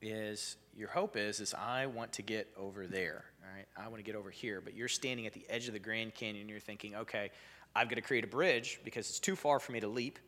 is 0.00 0.56
your 0.76 0.88
hope 0.88 1.16
is 1.16 1.40
is 1.40 1.54
I 1.54 1.86
want 1.86 2.12
to 2.14 2.22
get 2.22 2.48
over 2.56 2.86
there. 2.86 3.24
Right, 3.42 3.66
I 3.76 3.88
want 3.88 3.98
to 3.98 4.02
get 4.02 4.16
over 4.16 4.30
here, 4.30 4.60
but 4.60 4.74
you're 4.74 4.88
standing 4.88 5.26
at 5.26 5.32
the 5.32 5.46
edge 5.48 5.68
of 5.68 5.72
the 5.72 5.78
Grand 5.78 6.14
Canyon. 6.14 6.42
and 6.42 6.50
You're 6.50 6.58
thinking, 6.58 6.96
okay, 6.96 7.30
I've 7.74 7.88
got 7.88 7.94
to 7.94 8.00
create 8.00 8.24
a 8.24 8.28
bridge 8.28 8.80
because 8.84 9.08
it's 9.08 9.20
too 9.20 9.36
far 9.36 9.60
for 9.60 9.72
me 9.72 9.80
to 9.80 9.88
leap. 9.88 10.18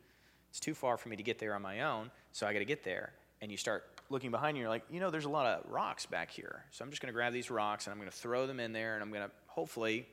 It's 0.50 0.61
too 0.61 0.74
far 0.74 0.96
for 0.96 1.09
me 1.09 1.16
to 1.16 1.22
get 1.22 1.38
there 1.38 1.54
on 1.54 1.62
my 1.62 1.83
own, 1.83 2.11
so 2.33 2.46
I 2.46 2.52
got 2.52 2.61
to 2.61 2.64
get 2.64 2.85
there. 2.85 3.12
And 3.42 3.50
you 3.50 3.57
start 3.57 3.85
looking 4.09 4.31
behind 4.31 4.57
you. 4.57 4.62
You're 4.62 4.70
like, 4.70 4.85
you 4.90 5.00
know, 5.00 5.11
there's 5.11 5.24
a 5.24 5.31
lot 5.31 5.46
of 5.46 5.70
rocks 5.70 6.07
back 6.07 6.31
here, 6.31 6.64
so 6.70 6.85
I'm 6.85 6.90
just 6.90 7.02
going 7.02 7.12
to 7.12 7.14
grab 7.14 7.33
these 7.33 7.50
rocks 7.50 7.87
and 7.87 7.92
I'm 7.92 7.98
going 7.98 8.11
to 8.11 8.16
throw 8.16 8.46
them 8.46 8.61
in 8.61 8.72
there, 8.72 8.94
and 8.94 9.02
I'm 9.02 9.11
going 9.11 9.24
to 9.24 9.31
hopefully 9.46 10.07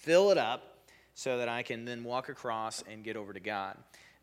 fill 0.00 0.30
it 0.30 0.38
up 0.38 0.88
so 1.14 1.38
that 1.38 1.48
I 1.48 1.62
can 1.62 1.84
then 1.84 2.04
walk 2.04 2.28
across 2.28 2.82
and 2.90 3.04
get 3.04 3.16
over 3.16 3.32
to 3.32 3.40
God. 3.40 3.76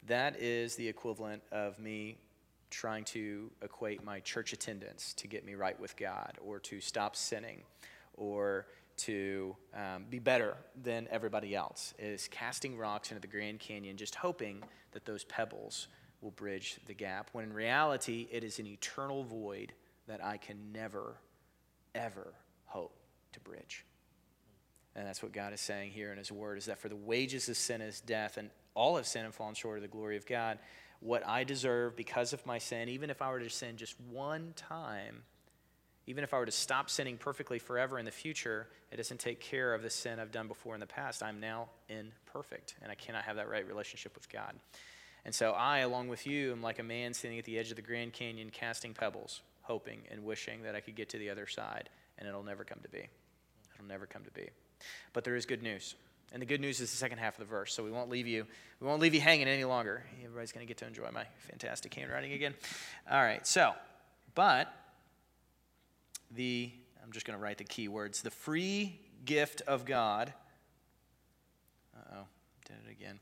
That 0.08 0.42
is 0.42 0.76
the 0.76 0.88
equivalent 0.88 1.42
of 1.52 1.80
me 1.80 2.18
trying 2.72 3.04
to 3.04 3.52
equate 3.62 4.04
my 4.04 4.20
church 4.22 4.54
attendance 4.54 5.14
to 5.14 5.28
get 5.28 5.46
me 5.46 5.54
right 5.54 5.80
with 5.80 5.96
God 5.96 6.38
or 6.44 6.60
to 6.60 6.82
stop 6.82 7.16
sinning 7.16 7.62
or 8.16 8.66
to 8.98 9.56
um, 9.74 10.06
be 10.10 10.20
better 10.20 10.56
than 10.82 11.08
everybody 11.12 11.56
else 11.56 11.94
is 12.00 12.28
casting 12.30 12.78
rocks 12.78 13.12
into 13.12 13.22
the 13.22 13.28
Grand 13.28 13.60
Canyon, 13.60 13.98
just 13.98 14.16
hoping 14.16 14.64
that 14.92 15.06
those 15.06 15.24
pebbles 15.26 15.88
will 16.22 16.32
bridge 16.32 16.80
the 16.86 16.94
gap, 16.94 17.30
when 17.34 17.44
in 17.44 17.54
reality, 17.54 18.28
it 18.32 18.44
is 18.44 18.60
an 18.60 18.68
eternal 18.68 19.24
void 19.24 19.74
that 20.08 20.24
I 20.24 20.38
can 20.38 20.72
never, 20.72 21.16
ever 21.96 22.34
hope 22.66 22.96
to 23.34 23.40
bridge. 23.40 23.86
And 24.96 25.08
that's 25.08 25.24
what 25.24 25.32
God 25.32 25.54
is 25.54 25.62
saying 25.62 25.92
here 25.92 26.12
in 26.12 26.18
His 26.18 26.32
Word 26.32 26.58
is 26.58 26.66
that 26.66 26.78
for 26.78 26.90
the 26.90 26.96
wages 26.96 27.50
of 27.50 27.58
sin 27.58 27.82
is 27.82 28.02
death, 28.02 28.38
and 28.38 28.50
all 28.76 28.98
have 28.98 29.08
sinned 29.08 29.26
and 29.26 29.34
fallen 29.34 29.56
short 29.56 29.78
of 29.78 29.82
the 29.82 29.88
glory 29.88 30.18
of 30.18 30.26
God 30.26 30.60
what 31.02 31.28
I 31.28 31.44
deserve 31.44 31.96
because 31.96 32.32
of 32.32 32.46
my 32.46 32.60
sin, 32.60 32.88
even 32.88 33.10
if 33.10 33.22
I 33.22 33.32
were 33.32 33.40
to 33.40 33.50
sin 33.50 33.76
just 33.76 34.00
one 34.10 34.54
time, 34.56 35.24
even 36.08 36.24
if 36.24 36.34
I 36.34 36.38
were 36.38 36.46
to 36.46 36.52
stop 36.52 36.90
sinning 36.90 37.18
perfectly 37.18 37.60
forever 37.60 38.00
in 38.00 38.06
the 38.06 38.12
future, 38.12 38.68
it 38.92 38.98
doesn't 38.98 39.20
take 39.20 39.40
care 39.40 39.74
of 39.74 39.82
the 39.82 39.90
sin 39.90 40.20
I've 40.20 40.32
done 40.32 40.48
before 40.48 40.74
in 40.74 40.80
the 40.80 40.88
past. 40.88 41.22
I'm 41.22 41.40
now 41.40 41.70
imperfect, 41.90 42.76
and 42.82 42.92
I 42.92 42.96
cannot 42.96 43.24
have 43.24 43.36
that 43.36 43.50
right 43.50 43.68
relationship 43.68 44.16
with 44.16 44.30
God. 44.30 44.54
And 45.26 45.34
so 45.34 45.52
I, 45.52 45.80
along 45.80 46.08
with 46.08 46.26
you, 46.26 46.52
am 46.52 46.62
like 46.62 46.80
a 46.80 46.84
man 46.84 47.14
sitting 47.14 47.38
at 47.38 47.46
the 47.46 47.58
edge 47.58 47.70
of 47.70 47.76
the 47.76 47.82
Grand 47.82 48.14
Canyon 48.14 48.50
casting 48.52 48.94
pebbles, 48.94 49.42
hoping 49.62 50.02
and 50.10 50.24
wishing 50.24 50.64
that 50.64 50.76
I 50.76 50.80
could 50.80 50.96
get 50.96 51.10
to 51.10 51.18
the 51.18 51.30
other 51.30 51.48
side, 51.48 51.90
and 52.18 52.28
it'll 52.28 52.44
never 52.44 52.64
come 52.64 52.80
to 52.82 52.90
be. 52.90 53.08
It'll 53.76 53.88
never 53.88 54.06
come 54.06 54.24
to 54.24 54.32
be. 54.32 54.50
But 55.14 55.24
there 55.24 55.36
is 55.36 55.46
good 55.46 55.62
news. 55.62 55.96
And 56.32 56.42
the 56.42 56.46
good 56.46 56.62
news 56.62 56.80
is 56.80 56.92
the 56.92 56.98
second 56.98 57.18
half 57.18 57.36
of 57.36 57.40
the 57.40 57.50
verse, 57.50 57.74
so 57.74 57.84
we 57.84 57.92
won't 57.92 58.10
leave 58.10 58.26
you, 58.26 58.46
we 58.80 58.88
won't 58.88 59.02
leave 59.02 59.14
you 59.14 59.20
hanging 59.20 59.48
any 59.48 59.66
longer. 59.66 60.04
Everybody's 60.24 60.54
going 60.54 60.66
to 60.66 60.68
get 60.68 60.78
to 60.78 60.88
enjoy 60.88 61.10
my 61.14 61.26
fantastic 61.40 61.94
handwriting 61.94 62.32
again. 62.32 62.54
All 63.12 63.22
right, 63.22 63.46
so, 63.46 63.74
but 64.34 64.74
the, 66.32 66.72
I'm 67.04 67.12
just 67.12 67.26
going 67.26 67.38
to 67.38 67.44
write 67.44 67.58
the 67.58 67.66
key 67.66 67.90
words, 67.90 68.22
the 68.22 68.32
free 68.32 69.00
gift 69.26 69.62
of 69.68 69.86
God. 69.86 70.34
Uh 71.96 72.16
oh, 72.20 72.24
did 72.66 72.78
it 72.88 72.92
again. 72.92 73.20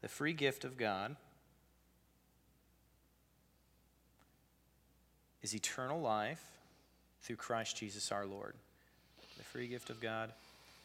The 0.00 0.08
free 0.08 0.32
gift 0.32 0.64
of 0.64 0.76
God 0.76 1.16
is 5.42 5.54
eternal 5.54 6.00
life 6.00 6.42
through 7.22 7.36
Christ 7.36 7.76
Jesus 7.76 8.12
our 8.12 8.26
Lord 8.26 8.54
The 9.38 9.44
free 9.44 9.66
gift 9.66 9.90
of 9.90 10.00
God 10.00 10.32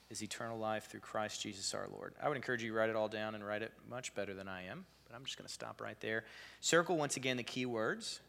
is 0.09 0.23
eternal 0.23 0.57
life 0.57 0.87
through 0.89 1.01
Christ 1.01 1.41
Jesus 1.41 1.73
our 1.73 1.87
Lord. 1.91 2.15
I 2.21 2.27
would 2.27 2.37
encourage 2.37 2.63
you 2.63 2.71
to 2.71 2.77
write 2.77 2.89
it 2.89 2.95
all 2.95 3.07
down 3.07 3.35
and 3.35 3.45
write 3.45 3.61
it 3.61 3.71
much 3.89 4.13
better 4.15 4.33
than 4.33 4.47
I 4.47 4.65
am, 4.65 4.85
but 5.07 5.15
I'm 5.15 5.23
just 5.23 5.37
going 5.37 5.47
to 5.47 5.53
stop 5.53 5.81
right 5.81 5.99
there. 6.01 6.25
Circle 6.61 6.97
once 6.97 7.15
again 7.17 7.37
the 7.37 7.43
key 7.43 7.65
words. 7.65 8.19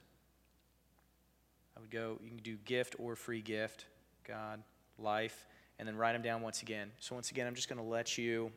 I 1.76 1.80
would 1.80 1.90
go, 1.90 2.18
you 2.22 2.28
can 2.28 2.38
do 2.38 2.56
gift 2.64 2.96
or 2.98 3.16
free 3.16 3.40
gift, 3.40 3.86
God, 4.26 4.62
life, 4.98 5.46
and 5.78 5.88
then 5.88 5.96
write 5.96 6.12
them 6.12 6.22
down 6.22 6.42
once 6.42 6.60
again. 6.60 6.90
So, 6.98 7.14
once 7.14 7.30
again, 7.30 7.46
I'm 7.46 7.54
just 7.54 7.70
going 7.70 7.80
to 7.80 7.88
let 7.88 8.18
you 8.18 8.52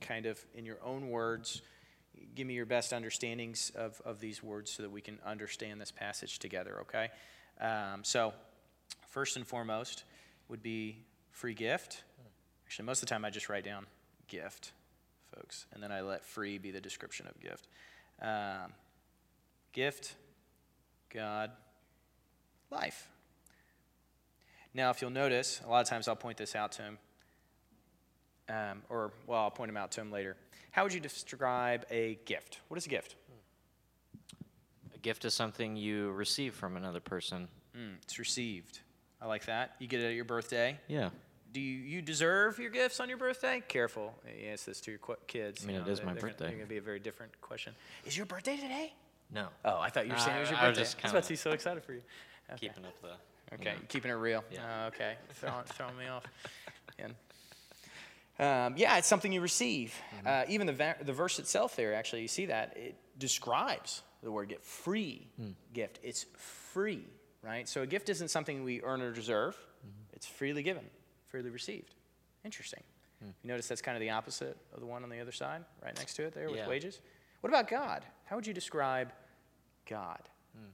kind 0.00 0.24
of, 0.24 0.42
in 0.54 0.64
your 0.64 0.78
own 0.82 1.10
words, 1.10 1.60
give 2.34 2.46
me 2.46 2.54
your 2.54 2.64
best 2.64 2.94
understandings 2.94 3.70
of, 3.74 4.00
of 4.06 4.20
these 4.20 4.42
words 4.42 4.70
so 4.70 4.82
that 4.82 4.90
we 4.90 5.02
can 5.02 5.18
understand 5.24 5.80
this 5.80 5.90
passage 5.90 6.38
together, 6.38 6.80
okay? 6.80 7.10
Um, 7.60 8.04
so, 8.04 8.32
first 9.08 9.36
and 9.36 9.46
foremost 9.46 10.04
would 10.48 10.62
be 10.62 11.04
free 11.30 11.54
gift. 11.54 12.04
Actually, 12.72 12.86
most 12.86 13.02
of 13.02 13.06
the 13.06 13.14
time 13.14 13.22
I 13.22 13.28
just 13.28 13.50
write 13.50 13.66
down 13.66 13.84
gift, 14.28 14.72
folks, 15.36 15.66
and 15.74 15.82
then 15.82 15.92
I 15.92 16.00
let 16.00 16.24
free 16.24 16.56
be 16.56 16.70
the 16.70 16.80
description 16.80 17.26
of 17.26 17.38
gift. 17.38 17.68
Um, 18.22 18.72
gift, 19.74 20.14
God, 21.12 21.50
life. 22.70 23.10
Now, 24.72 24.88
if 24.88 25.02
you'll 25.02 25.10
notice, 25.10 25.60
a 25.66 25.68
lot 25.68 25.82
of 25.82 25.86
times 25.86 26.08
I'll 26.08 26.16
point 26.16 26.38
this 26.38 26.56
out 26.56 26.72
to 26.72 26.82
him, 26.82 26.98
um, 28.48 28.82
or, 28.88 29.12
well, 29.26 29.42
I'll 29.42 29.50
point 29.50 29.68
him 29.68 29.76
out 29.76 29.90
to 29.92 30.00
him 30.00 30.10
later. 30.10 30.38
How 30.70 30.84
would 30.84 30.94
you 30.94 31.00
describe 31.00 31.84
a 31.90 32.18
gift? 32.24 32.60
What 32.68 32.78
is 32.78 32.86
a 32.86 32.88
gift? 32.88 33.16
A 34.94 34.98
gift 34.98 35.26
is 35.26 35.34
something 35.34 35.76
you 35.76 36.10
receive 36.12 36.54
from 36.54 36.78
another 36.78 37.00
person. 37.00 37.48
Mm, 37.76 37.96
it's 38.00 38.18
received. 38.18 38.78
I 39.20 39.26
like 39.26 39.44
that. 39.44 39.76
You 39.78 39.88
get 39.88 40.00
it 40.00 40.06
at 40.06 40.14
your 40.14 40.24
birthday. 40.24 40.78
Yeah. 40.88 41.10
Do 41.52 41.60
you, 41.60 41.78
you 41.78 42.02
deserve 42.02 42.58
your 42.58 42.70
gifts 42.70 42.98
on 43.00 43.08
your 43.08 43.18
birthday? 43.18 43.62
Careful. 43.68 44.14
You 44.40 44.48
ask 44.48 44.64
this 44.64 44.80
to 44.82 44.90
your 44.90 44.98
qu- 44.98 45.16
kids. 45.26 45.62
I 45.62 45.66
mean, 45.66 45.76
you 45.76 45.82
know, 45.82 45.88
is 45.88 45.98
they're- 45.98 46.06
my 46.06 46.14
birthday. 46.14 46.46
They're 46.46 46.48
going 46.56 46.62
to 46.62 46.66
be 46.68 46.78
a 46.78 46.82
very 46.82 46.98
different 46.98 47.38
question. 47.42 47.74
Is 48.06 48.16
your 48.16 48.24
birthday 48.26 48.56
today? 48.56 48.94
No. 49.30 49.48
Oh, 49.64 49.78
I 49.78 49.90
thought 49.90 50.06
you 50.06 50.12
were 50.12 50.18
saying 50.18 50.36
it 50.38 50.40
was 50.40 50.50
your 50.50 50.58
I- 50.58 50.62
I 50.66 50.68
was 50.68 50.78
birthday. 50.78 50.92
just 50.92 50.98
I 51.04 51.06
was 51.06 51.12
about 51.12 51.22
to 51.24 51.28
be 51.28 51.36
so 51.36 51.50
excited 51.50 51.84
for 51.84 51.92
you. 51.92 52.02
Okay. 52.52 52.68
Keeping 52.68 52.84
up 52.86 53.00
the. 53.02 53.54
Okay, 53.54 53.64
know. 53.74 53.80
keeping 53.88 54.10
it 54.10 54.14
real. 54.14 54.42
Yeah. 54.50 54.84
Oh, 54.84 54.86
okay, 54.88 55.14
throwing, 55.34 55.64
throwing 55.66 55.96
me 55.98 56.06
off. 56.06 56.24
And, 56.98 57.14
um, 58.38 58.74
yeah, 58.78 58.96
it's 58.96 59.06
something 59.06 59.30
you 59.32 59.42
receive. 59.42 59.94
Uh, 60.24 60.44
even 60.48 60.66
the, 60.66 60.72
va- 60.72 60.96
the 61.02 61.12
verse 61.12 61.38
itself 61.38 61.76
there, 61.76 61.94
actually, 61.94 62.22
you 62.22 62.28
see 62.28 62.46
that, 62.46 62.74
it 62.78 62.94
describes 63.18 64.02
the 64.22 64.30
word 64.30 64.48
gift. 64.48 64.64
Free 64.64 65.28
gift. 65.74 65.98
It's 66.02 66.24
free, 66.72 67.04
right? 67.42 67.68
So 67.68 67.82
a 67.82 67.86
gift 67.86 68.08
isn't 68.08 68.28
something 68.28 68.64
we 68.64 68.80
earn 68.82 69.02
or 69.02 69.12
deserve, 69.12 69.54
it's 70.14 70.26
freely 70.26 70.62
given, 70.62 70.84
freely 71.32 71.50
received. 71.50 71.94
Interesting. 72.44 72.82
Hmm. 73.20 73.30
You 73.42 73.48
notice 73.48 73.66
that's 73.66 73.80
kind 73.80 73.96
of 73.96 74.00
the 74.00 74.10
opposite 74.10 74.56
of 74.74 74.80
the 74.80 74.86
one 74.86 75.02
on 75.02 75.08
the 75.08 75.18
other 75.18 75.32
side, 75.32 75.64
right 75.82 75.96
next 75.96 76.14
to 76.14 76.24
it 76.24 76.34
there 76.34 76.48
with 76.50 76.58
Yeah. 76.58 76.68
wages? 76.68 77.00
What 77.40 77.48
about 77.48 77.68
God? 77.68 78.04
How 78.26 78.36
would 78.36 78.46
you 78.46 78.52
describe 78.52 79.12
God? 79.86 80.28
Hmm. 80.54 80.70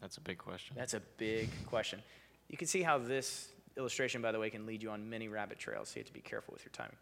That's 0.00 0.16
a 0.16 0.20
big 0.22 0.38
question. 0.38 0.74
That's 0.76 0.94
a 0.94 1.00
big 1.18 1.50
question. 1.66 2.02
You 2.48 2.56
can 2.56 2.66
see 2.66 2.82
how 2.82 2.96
this 2.96 3.52
illustration, 3.76 4.22
by 4.22 4.32
the 4.32 4.38
way, 4.40 4.48
can 4.48 4.64
lead 4.64 4.82
you 4.82 4.90
on 4.90 5.08
many 5.08 5.28
rabbit 5.28 5.58
trails, 5.58 5.90
so 5.90 5.96
you 5.96 6.00
have 6.00 6.06
to 6.06 6.12
be 6.14 6.20
careful 6.20 6.52
with 6.54 6.64
your 6.64 6.72
timing. 6.72 6.96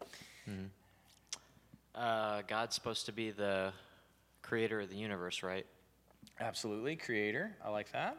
Hmm. 0.45 0.65
Uh, 1.95 2.41
God's 2.47 2.75
supposed 2.75 3.05
to 3.05 3.13
be 3.13 3.31
the 3.31 3.71
creator 4.41 4.81
of 4.81 4.89
the 4.89 4.97
universe, 4.97 5.41
right? 5.41 5.65
Absolutely, 6.39 6.97
creator. 6.97 7.55
I 7.63 7.69
like 7.69 7.91
that. 7.93 8.17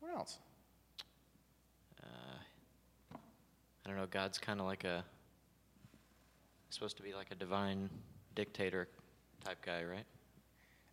What 0.00 0.12
else? 0.12 0.38
Uh, 2.02 3.16
I 3.86 3.88
don't 3.88 3.98
know. 3.98 4.06
God's 4.10 4.38
kind 4.38 4.58
of 4.58 4.66
like 4.66 4.82
a. 4.82 5.04
Supposed 6.70 6.96
to 6.96 7.04
be 7.04 7.14
like 7.14 7.28
a 7.30 7.36
divine 7.36 7.88
dictator 8.34 8.88
type 9.44 9.64
guy, 9.64 9.84
right? 9.84 10.04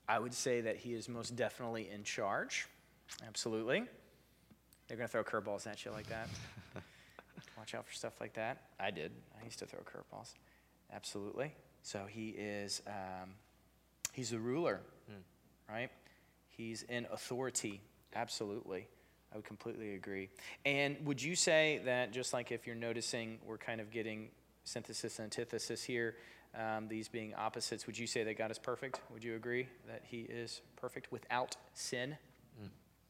I 0.08 0.20
would 0.20 0.34
say 0.36 0.62
that 0.62 0.78
he 0.78 0.94
is 0.94 1.10
most 1.10 1.36
definitely 1.36 1.90
in 1.90 2.04
charge. 2.04 2.68
Absolutely. 3.28 3.84
They're 4.88 4.98
going 4.98 5.10
to 5.10 5.12
throw 5.12 5.24
curveballs 5.24 5.66
at 5.66 5.84
you 5.84 5.90
like 5.90 6.06
that. 6.10 6.30
Watch 7.58 7.74
out 7.74 7.88
for 7.88 7.94
stuff 7.94 8.14
like 8.22 8.34
that. 8.34 8.62
I 8.80 8.92
did. 8.92 9.12
I 9.42 9.44
used 9.44 9.58
to 9.60 9.66
throw 9.66 9.80
curveballs. 9.80 10.34
Absolutely. 10.94 11.56
So 11.82 12.06
he 12.08 12.30
is, 12.30 12.84
um, 12.86 13.32
he's 14.12 14.30
the 14.30 14.40
ruler, 14.40 14.82
right? 15.68 15.90
He's 16.48 16.84
in 16.84 17.08
authority. 17.12 17.82
Absolutely. 18.16 18.88
I 19.34 19.36
would 19.36 19.46
completely 19.46 19.96
agree. 19.96 20.30
And 20.64 20.96
would 21.06 21.22
you 21.22 21.36
say 21.36 21.82
that 21.86 22.14
just 22.14 22.34
like 22.34 22.52
if 22.52 22.68
you're 22.68 22.76
noticing 22.76 23.40
we're 23.46 23.58
kind 23.58 23.82
of 23.82 23.90
getting 23.90 24.30
synthesis 24.64 25.18
and 25.18 25.26
antithesis 25.26 25.84
here, 25.84 26.16
um, 26.56 26.88
these 26.88 27.08
being 27.08 27.34
opposites, 27.34 27.88
would 27.88 27.98
you 27.98 28.06
say 28.06 28.24
that 28.24 28.38
God 28.38 28.52
is 28.52 28.60
perfect? 28.60 29.02
Would 29.12 29.24
you 29.24 29.36
agree 29.36 29.68
that 29.88 30.04
he 30.06 30.22
is 30.22 30.62
perfect 30.76 31.12
without 31.12 31.56
sin? 31.74 32.16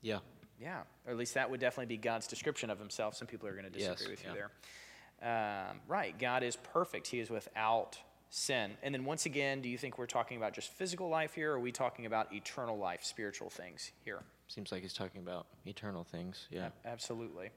Yeah. 0.01 0.19
Yeah, 0.61 0.81
or 1.05 1.11
at 1.11 1.17
least 1.17 1.33
that 1.33 1.49
would 1.49 1.59
definitely 1.59 1.87
be 1.87 1.97
God's 1.97 2.27
description 2.27 2.69
of 2.69 2.79
himself. 2.79 3.15
Some 3.15 3.27
people 3.27 3.49
are 3.49 3.53
going 3.53 3.65
to 3.65 3.69
disagree 3.69 4.11
Yes, 4.11 4.23
with 4.23 4.23
you 4.23 4.31
there. 4.33 5.69
Um, 5.69 5.79
right, 5.87 6.17
God 6.17 6.43
is 6.43 6.55
perfect. 6.55 7.07
He 7.07 7.19
is 7.19 7.29
without 7.29 7.97
sin. 8.33 8.71
And 8.81 8.93
then 8.95 9.05
once 9.05 9.27
again, 9.27 9.61
do 9.61 9.69
you 9.69 9.77
think 9.77 9.99
we're 9.99 10.07
talking 10.07 10.37
about 10.37 10.53
just 10.53 10.71
physical 10.73 11.07
life 11.07 11.35
here, 11.35 11.51
or 11.51 11.55
are 11.55 11.59
we 11.59 11.71
talking 11.71 12.07
about 12.07 12.33
eternal 12.33 12.77
life, 12.77 13.03
spiritual 13.03 13.49
things 13.49 13.91
here? 14.03 14.19
Seems 14.47 14.71
like 14.71 14.81
he's 14.81 14.93
talking 14.93 15.21
about 15.21 15.45
eternal 15.65 16.03
things. 16.03 16.47
Yeah. 16.49 16.69
A- 16.83 16.87
Absolutely. 16.87 17.51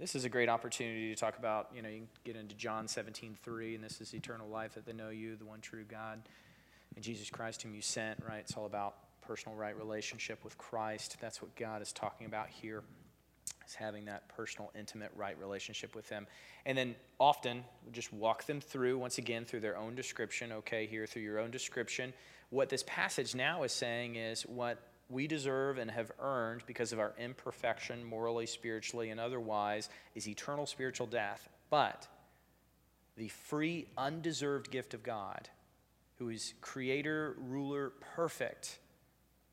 This 0.00 0.16
is 0.16 0.24
a 0.24 0.28
great 0.28 0.48
opportunity 0.48 1.14
to 1.14 1.20
talk 1.20 1.38
about, 1.38 1.68
you 1.74 1.82
know, 1.82 1.88
you 1.88 1.98
can 1.98 2.08
get 2.24 2.36
into 2.36 2.56
John 2.56 2.88
17, 2.88 3.36
3, 3.40 3.74
and 3.76 3.84
this 3.84 4.00
is 4.00 4.12
eternal 4.12 4.48
life 4.48 4.74
that 4.74 4.84
they 4.84 4.92
know 4.92 5.10
you, 5.10 5.36
the 5.36 5.44
one 5.44 5.60
true 5.60 5.84
God, 5.84 6.20
and 6.96 7.04
Jesus 7.04 7.30
Christ 7.30 7.62
whom 7.62 7.74
you 7.74 7.82
sent, 7.82 8.20
right? 8.28 8.38
It's 8.40 8.56
all 8.56 8.66
about 8.66 8.96
personal 9.20 9.56
right 9.56 9.76
relationship 9.76 10.42
with 10.42 10.58
Christ. 10.58 11.18
That's 11.20 11.40
what 11.40 11.54
God 11.54 11.82
is 11.82 11.92
talking 11.92 12.26
about 12.26 12.48
here, 12.48 12.82
is 13.66 13.74
having 13.74 14.04
that 14.06 14.28
personal, 14.28 14.70
intimate, 14.78 15.10
right 15.14 15.38
relationship 15.38 15.94
with 15.94 16.08
Him. 16.08 16.26
And 16.66 16.76
then 16.76 16.94
often, 17.18 17.64
just 17.92 18.12
walk 18.12 18.44
them 18.44 18.60
through, 18.60 18.98
once 18.98 19.18
again, 19.18 19.44
through 19.44 19.60
their 19.60 19.76
own 19.76 19.94
description, 19.94 20.52
okay, 20.52 20.86
here, 20.86 21.06
through 21.06 21.22
your 21.22 21.38
own 21.38 21.50
description. 21.50 22.12
What 22.50 22.68
this 22.68 22.84
passage 22.86 23.34
now 23.34 23.62
is 23.62 23.72
saying 23.72 24.16
is 24.16 24.42
what 24.42 24.82
we 25.08 25.26
deserve 25.26 25.78
and 25.78 25.90
have 25.90 26.12
earned 26.20 26.62
because 26.66 26.92
of 26.92 26.98
our 26.98 27.14
imperfection, 27.18 28.04
morally, 28.04 28.46
spiritually, 28.46 29.10
and 29.10 29.20
otherwise, 29.20 29.88
is 30.14 30.28
eternal 30.28 30.66
spiritual 30.66 31.06
death. 31.06 31.48
But 31.68 32.06
the 33.16 33.28
free, 33.28 33.86
undeserved 33.98 34.70
gift 34.70 34.94
of 34.94 35.02
God, 35.02 35.48
who 36.18 36.28
is 36.28 36.54
creator, 36.60 37.36
ruler, 37.38 37.92
perfect, 38.14 38.78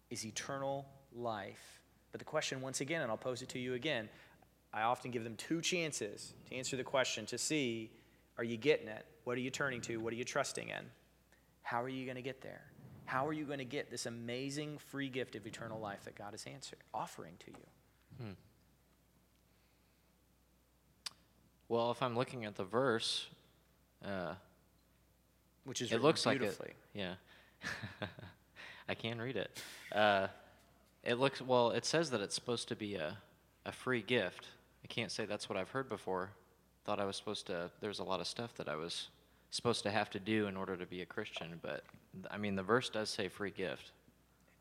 is 0.10 0.26
eternal 0.26 0.86
life. 1.15 1.82
But 2.12 2.20
the 2.20 2.26
question, 2.26 2.62
once 2.62 2.82
again, 2.82 3.02
and 3.02 3.12
I'll 3.12 3.17
pose 3.17 3.41
it 3.41 3.50
to 3.50 3.60
you 3.60 3.74
again, 3.74 4.10
I 4.74 4.84
often 4.84 5.12
give 5.12 5.24
them 5.24 5.36
two 5.36 5.62
chances 5.62 6.34
to 6.50 6.56
answer 6.56 6.78
the 6.78 6.84
question 6.84 7.26
to 7.28 7.38
see 7.38 7.91
are 8.38 8.43
you 8.43 8.58
getting 8.58 8.88
it? 8.88 9.06
What 9.24 9.36
are 9.38 9.41
you 9.41 9.50
turning 9.50 9.82
to? 9.82 9.98
What 9.98 10.13
are 10.13 10.15
you 10.15 10.24
trusting 10.24 10.70
in? 10.70 10.86
How 11.63 11.82
are 11.82 11.89
you 11.89 12.06
going 12.06 12.17
to 12.17 12.22
get 12.22 12.41
there? 12.41 12.62
How 13.06 13.26
are 13.26 13.34
you 13.34 13.46
going 13.46 13.60
to 13.60 13.65
get 13.65 13.89
this 13.89 14.06
amazing 14.06 14.78
free 14.78 15.10
gift 15.10 15.36
of 15.36 15.48
eternal 15.48 15.80
life 15.80 16.04
that 16.06 16.15
God 16.15 16.34
is 16.36 16.46
answer, 16.46 16.78
offering 16.93 17.34
to 17.46 17.52
you? 17.52 18.26
Well, 21.70 21.91
if 21.91 22.02
I'm 22.02 22.15
looking 22.15 22.46
at 22.46 22.56
the 22.56 22.63
verse, 22.63 23.28
uh, 24.06 24.34
Which 25.65 25.82
is 25.82 25.91
it 25.91 26.02
looks 26.02 26.26
like 26.26 26.41
it. 26.41 26.76
Yeah. 26.93 27.15
I 28.89 28.93
can 28.93 29.20
read 29.20 29.36
it. 29.36 29.62
Uh, 29.91 30.28
it 31.08 31.17
looks 31.17 31.41
well. 31.41 31.72
It 31.72 31.86
says 31.86 32.10
that 32.10 32.20
it's 32.20 32.36
supposed 32.36 32.67
to 32.67 32.76
be 32.76 32.96
a, 32.96 33.17
a 33.65 33.72
free 33.72 34.02
gift. 34.02 34.48
I 34.84 34.88
can't 34.88 35.10
say 35.10 35.26
that's 35.26 35.48
what 35.48 35.58
I've 35.58 35.70
heard 35.70 35.88
before. 35.88 36.32
Thought 36.86 37.00
I 37.00 37.06
was 37.06 37.15
supposed 37.15 37.48
to. 37.48 37.72
There's 37.80 38.00
a 38.00 38.04
lot 38.04 38.20
of 38.20 38.28
stuff 38.28 38.54
that 38.56 38.67
I 38.67 38.76
was 38.76 39.08
supposed 39.50 39.84
to 39.84 39.89
have 39.89 40.10
to 40.12 40.20
do 40.20 40.48
in 40.48 40.58
order 40.58 40.76
to 40.76 40.86
be 40.86 41.02
a 41.02 41.06
Christian, 41.06 41.60
but 41.62 41.84
I 42.30 42.38
mean 42.38 42.56
the 42.56 42.63
verse 42.63 42.89
does 42.89 43.10
say 43.10 43.30
free 43.30 43.52
gift. 43.52 43.93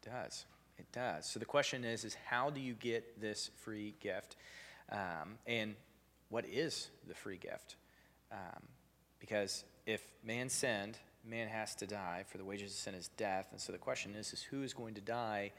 It 0.02 0.10
does. 0.10 0.46
It 0.78 0.86
does. 0.92 1.26
So 1.26 1.40
the 1.40 1.46
question 1.46 1.84
is, 1.84 2.04
is 2.04 2.16
how 2.24 2.50
do 2.50 2.60
you 2.60 2.74
get 2.74 3.20
this 3.20 3.50
free 3.56 3.96
gift? 4.00 4.36
Um, 4.92 5.38
and 5.48 5.74
what 6.28 6.44
is 6.46 6.90
the 7.08 7.14
free 7.14 7.38
gift? 7.38 7.74
Um, 8.30 8.62
because 9.18 9.64
if 9.84 10.06
man 10.22 10.48
sinned, 10.48 10.96
man 11.24 11.48
has 11.48 11.74
to 11.76 11.88
die. 11.88 12.24
For 12.28 12.38
the 12.38 12.44
wages 12.44 12.70
of 12.70 12.78
sin 12.78 12.94
is 12.94 13.08
death. 13.16 13.48
And 13.50 13.60
so 13.60 13.72
the 13.72 13.78
question 13.78 14.14
is, 14.14 14.32
is 14.32 14.42
who 14.42 14.62
is 14.62 14.72
going 14.72 14.94
to 14.94 15.00
die 15.00 15.50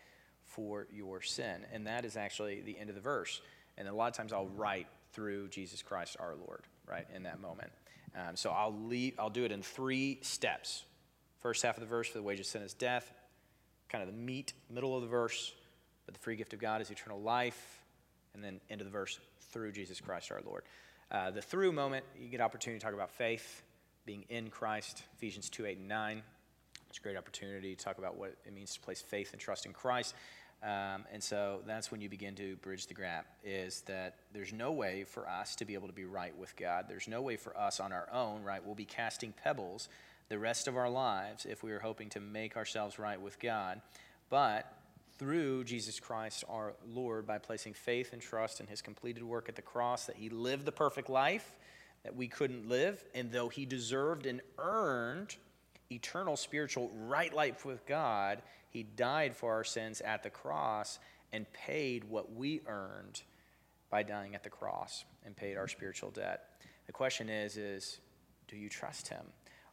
for 0.47 0.87
your 0.91 1.21
sin? 1.21 1.65
And 1.71 1.87
that 1.87 2.03
is 2.03 2.17
actually 2.17 2.61
the 2.61 2.77
end 2.77 2.89
of 2.89 2.95
the 2.95 3.01
verse. 3.01 3.41
And 3.77 3.87
a 3.87 3.93
lot 3.93 4.07
of 4.07 4.13
times 4.13 4.33
I'll 4.33 4.47
write 4.47 4.87
through 5.13 5.49
Jesus 5.49 5.81
Christ 5.81 6.17
our 6.19 6.35
Lord, 6.35 6.63
right, 6.87 7.05
in 7.15 7.23
that 7.23 7.39
moment. 7.39 7.71
Um, 8.15 8.35
so 8.35 8.49
I'll 8.49 8.75
leave, 8.75 9.13
I'll 9.19 9.29
do 9.29 9.45
it 9.45 9.51
in 9.51 9.61
three 9.61 10.19
steps. 10.21 10.83
First 11.39 11.61
half 11.61 11.77
of 11.77 11.81
the 11.81 11.87
verse, 11.87 12.07
for 12.07 12.17
the 12.17 12.23
wages 12.23 12.47
of 12.47 12.51
sin 12.51 12.61
is 12.63 12.73
death 12.73 13.13
kind 13.89 14.03
of 14.03 14.13
the 14.13 14.19
meat, 14.19 14.53
middle 14.69 14.95
of 14.95 15.01
the 15.01 15.07
verse, 15.07 15.53
but 16.05 16.13
the 16.13 16.19
free 16.19 16.35
gift 16.35 16.53
of 16.53 16.59
God 16.59 16.81
is 16.81 16.91
eternal 16.91 17.19
life. 17.21 17.83
and 18.33 18.43
then 18.43 18.59
end 18.69 18.81
of 18.81 18.85
the 18.85 18.91
verse, 18.91 19.19
through 19.51 19.71
Jesus 19.71 19.99
Christ 19.99 20.31
our 20.31 20.41
Lord. 20.45 20.63
Uh, 21.09 21.31
the 21.31 21.41
through 21.41 21.71
moment, 21.71 22.05
you 22.19 22.27
get 22.27 22.39
opportunity 22.39 22.79
to 22.79 22.85
talk 22.85 22.93
about 22.93 23.09
faith, 23.09 23.63
being 24.05 24.25
in 24.29 24.51
Christ, 24.51 25.01
Ephesians 25.15 25.49
2 25.49 25.65
8 25.65 25.77
and 25.79 25.87
9. 25.87 26.23
A 26.97 27.03
great 27.03 27.17
opportunity 27.17 27.75
to 27.75 27.83
talk 27.83 27.99
about 27.99 28.17
what 28.17 28.35
it 28.45 28.53
means 28.53 28.73
to 28.73 28.79
place 28.79 29.01
faith 29.01 29.31
and 29.33 29.39
trust 29.39 29.65
in 29.67 29.73
Christ. 29.73 30.15
Um, 30.63 31.05
and 31.11 31.21
so 31.21 31.61
that's 31.67 31.91
when 31.91 32.01
you 32.01 32.09
begin 32.09 32.33
to 32.35 32.55
bridge 32.57 32.87
the 32.87 32.95
gap 32.95 33.27
is 33.43 33.81
that 33.81 34.15
there's 34.33 34.51
no 34.51 34.71
way 34.71 35.03
for 35.03 35.29
us 35.29 35.55
to 35.57 35.65
be 35.65 35.75
able 35.75 35.87
to 35.87 35.93
be 35.93 36.05
right 36.05 36.35
with 36.35 36.55
God. 36.55 36.85
There's 36.89 37.07
no 37.07 37.21
way 37.21 37.35
for 37.37 37.55
us 37.55 37.79
on 37.79 37.93
our 37.93 38.07
own, 38.11 38.41
right? 38.41 38.65
We'll 38.65 38.73
be 38.73 38.85
casting 38.85 39.31
pebbles 39.31 39.89
the 40.29 40.39
rest 40.39 40.67
of 40.67 40.75
our 40.75 40.89
lives 40.89 41.45
if 41.45 41.61
we 41.61 41.71
are 41.71 41.79
hoping 41.79 42.09
to 42.09 42.19
make 42.19 42.57
ourselves 42.57 42.97
right 42.97 43.21
with 43.21 43.39
God. 43.39 43.81
But 44.31 44.65
through 45.19 45.65
Jesus 45.65 45.99
Christ 45.99 46.43
our 46.49 46.73
Lord, 46.87 47.27
by 47.27 47.37
placing 47.37 47.73
faith 47.73 48.13
and 48.13 48.21
trust 48.21 48.59
in 48.59 48.65
his 48.65 48.81
completed 48.81 49.23
work 49.23 49.49
at 49.49 49.55
the 49.55 49.61
cross, 49.61 50.05
that 50.05 50.15
he 50.15 50.29
lived 50.29 50.65
the 50.65 50.71
perfect 50.71 51.09
life 51.11 51.55
that 52.03 52.15
we 52.15 52.27
couldn't 52.27 52.67
live, 52.67 53.03
and 53.13 53.31
though 53.31 53.49
he 53.49 53.65
deserved 53.65 54.25
and 54.25 54.41
earned 54.57 55.35
eternal 55.91 56.35
spiritual 56.35 56.91
right 56.93 57.33
life 57.33 57.65
with 57.65 57.85
God, 57.85 58.41
he 58.69 58.83
died 58.83 59.35
for 59.35 59.53
our 59.53 59.63
sins 59.63 60.01
at 60.01 60.23
the 60.23 60.29
cross 60.29 60.99
and 61.31 61.51
paid 61.53 62.03
what 62.03 62.33
we 62.33 62.61
earned 62.67 63.21
by 63.89 64.03
dying 64.03 64.35
at 64.35 64.43
the 64.43 64.49
cross 64.49 65.05
and 65.25 65.35
paid 65.35 65.57
our 65.57 65.67
spiritual 65.67 66.11
debt. 66.11 66.43
The 66.85 66.93
question 66.93 67.29
is 67.29 67.57
is 67.57 67.99
do 68.47 68.57
you 68.57 68.69
trust 68.69 69.07
him? 69.09 69.25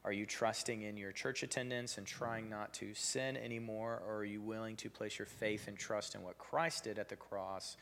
Are 0.04 0.12
you 0.12 0.26
trusting 0.26 0.82
in 0.82 0.96
your 0.96 1.12
church 1.12 1.42
attendance 1.42 1.96
and 1.96 2.06
trying 2.06 2.50
not 2.50 2.74
to 2.74 2.92
sin 2.92 3.36
anymore 3.36 4.02
or 4.06 4.16
are 4.16 4.24
you 4.24 4.42
willing 4.42 4.76
to 4.76 4.90
place 4.90 5.18
your 5.18 5.26
faith 5.26 5.66
and 5.66 5.78
trust 5.78 6.14
in 6.14 6.22
what 6.22 6.36
Christ 6.36 6.84
did 6.84 6.98
at 6.98 7.08
the 7.08 7.16
cross 7.16 7.76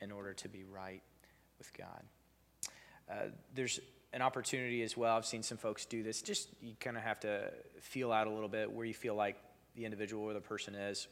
in 0.00 0.10
order 0.10 0.32
to 0.34 0.48
be 0.48 0.64
right 0.64 1.02
with 1.58 1.70
God? 1.74 2.02
Uh, 3.10 3.28
there's 3.54 3.80
an 4.12 4.22
opportunity 4.22 4.82
as 4.82 4.96
well. 4.96 5.16
I've 5.16 5.26
seen 5.26 5.42
some 5.42 5.58
folks 5.58 5.84
do 5.84 6.02
this. 6.02 6.22
Just 6.22 6.48
you 6.62 6.74
kind 6.80 6.96
of 6.96 7.02
have 7.02 7.20
to 7.20 7.52
feel 7.80 8.12
out 8.12 8.26
a 8.26 8.30
little 8.30 8.48
bit 8.48 8.70
where 8.70 8.86
you 8.86 8.94
feel 8.94 9.14
like 9.14 9.36
the 9.76 9.84
individual 9.84 10.24
or 10.24 10.32
the 10.32 10.40
person 10.40 10.74
is. 10.74 11.08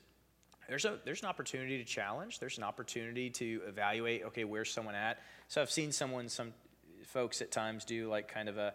There's 0.68 0.84
a 0.84 0.98
there's 1.04 1.22
an 1.22 1.28
opportunity 1.28 1.78
to 1.78 1.84
challenge. 1.84 2.40
There's 2.40 2.58
an 2.58 2.64
opportunity 2.64 3.30
to 3.30 3.60
evaluate. 3.68 4.24
Okay, 4.24 4.44
where's 4.44 4.72
someone 4.72 4.94
at? 4.94 5.18
So 5.48 5.62
I've 5.62 5.70
seen 5.70 5.92
someone, 5.92 6.28
some 6.28 6.52
folks 7.04 7.40
at 7.40 7.52
times 7.52 7.84
do 7.84 8.08
like 8.08 8.26
kind 8.26 8.48
of 8.48 8.58
a, 8.58 8.74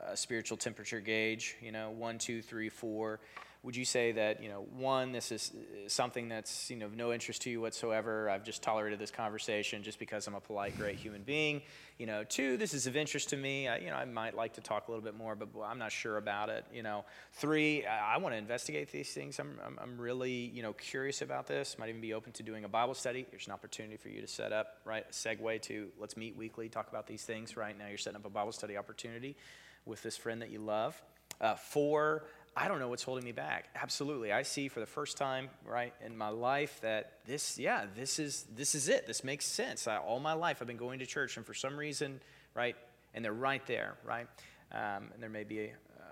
a 0.00 0.16
spiritual 0.16 0.56
temperature 0.56 1.00
gauge. 1.00 1.56
You 1.60 1.72
know, 1.72 1.90
one, 1.90 2.18
two, 2.18 2.40
three, 2.40 2.70
four 2.70 3.20
would 3.62 3.76
you 3.76 3.84
say 3.84 4.12
that 4.12 4.42
you 4.42 4.48
know 4.48 4.66
one 4.76 5.12
this 5.12 5.30
is 5.30 5.52
something 5.86 6.28
that's 6.28 6.70
you 6.70 6.76
know 6.76 6.86
of 6.86 6.96
no 6.96 7.12
interest 7.12 7.42
to 7.42 7.50
you 7.50 7.60
whatsoever? 7.60 8.30
I've 8.30 8.44
just 8.44 8.62
tolerated 8.62 8.98
this 8.98 9.10
conversation 9.10 9.82
just 9.82 9.98
because 9.98 10.26
i'm 10.26 10.34
a 10.34 10.40
polite 10.40 10.76
great 10.78 10.96
human 10.96 11.22
being. 11.22 11.62
You 11.98 12.06
know 12.06 12.24
two 12.24 12.56
this 12.56 12.72
is 12.72 12.86
of 12.86 12.96
interest 12.96 13.30
to 13.30 13.36
me. 13.36 13.68
I, 13.68 13.78
you 13.78 13.90
know 13.90 13.96
i 13.96 14.04
might 14.06 14.34
like 14.34 14.54
to 14.54 14.62
talk 14.62 14.88
a 14.88 14.90
little 14.90 15.04
bit 15.04 15.14
more 15.14 15.34
but 15.34 15.48
i'm 15.62 15.78
not 15.78 15.92
sure 15.92 16.16
about 16.16 16.48
it 16.48 16.64
you 16.72 16.82
know. 16.82 17.04
Three 17.34 17.84
i, 17.84 18.14
I 18.14 18.16
want 18.18 18.34
to 18.34 18.38
investigate 18.38 18.90
these 18.90 19.12
things. 19.12 19.38
I'm, 19.38 19.58
I'm, 19.64 19.78
I'm 19.82 20.00
really 20.00 20.32
you 20.32 20.62
know 20.62 20.72
curious 20.72 21.20
about 21.20 21.46
this. 21.46 21.76
Might 21.78 21.90
even 21.90 22.00
be 22.00 22.14
open 22.14 22.32
to 22.32 22.42
doing 22.42 22.64
a 22.64 22.68
bible 22.68 22.94
study. 22.94 23.26
There's 23.30 23.46
an 23.46 23.52
opportunity 23.52 23.98
for 23.98 24.08
you 24.08 24.22
to 24.22 24.26
set 24.26 24.52
up 24.52 24.76
right 24.86 25.04
a 25.08 25.12
segue 25.12 25.60
to 25.62 25.88
let's 25.98 26.16
meet 26.16 26.36
weekly 26.36 26.70
talk 26.70 26.88
about 26.88 27.06
these 27.06 27.24
things 27.24 27.56
right? 27.56 27.78
Now 27.78 27.88
you're 27.88 27.98
setting 27.98 28.16
up 28.16 28.24
a 28.24 28.30
bible 28.30 28.52
study 28.52 28.78
opportunity 28.78 29.36
with 29.84 30.02
this 30.02 30.16
friend 30.16 30.40
that 30.40 30.50
you 30.50 30.60
love. 30.60 31.00
Uh, 31.40 31.54
four 31.54 32.24
I 32.60 32.68
don't 32.68 32.78
know 32.78 32.88
what's 32.88 33.02
holding 33.02 33.24
me 33.24 33.32
back. 33.32 33.70
Absolutely. 33.74 34.32
I 34.32 34.42
see 34.42 34.68
for 34.68 34.80
the 34.80 34.86
first 34.86 35.16
time, 35.16 35.48
right, 35.64 35.94
in 36.04 36.14
my 36.14 36.28
life 36.28 36.78
that 36.82 37.14
this, 37.24 37.58
yeah, 37.58 37.86
this 37.96 38.18
is 38.18 38.44
this 38.54 38.74
is 38.74 38.90
it. 38.90 39.06
This 39.06 39.24
makes 39.24 39.46
sense. 39.46 39.88
I, 39.88 39.96
all 39.96 40.20
my 40.20 40.34
life 40.34 40.58
I've 40.60 40.66
been 40.66 40.76
going 40.76 40.98
to 40.98 41.06
church, 41.06 41.38
and 41.38 41.46
for 41.46 41.54
some 41.54 41.74
reason, 41.74 42.20
right, 42.54 42.76
and 43.14 43.24
they're 43.24 43.32
right 43.32 43.66
there, 43.66 43.96
right? 44.04 44.26
Um, 44.72 45.08
and 45.14 45.22
there 45.22 45.30
may 45.30 45.42
be 45.42 45.60
a, 45.60 45.70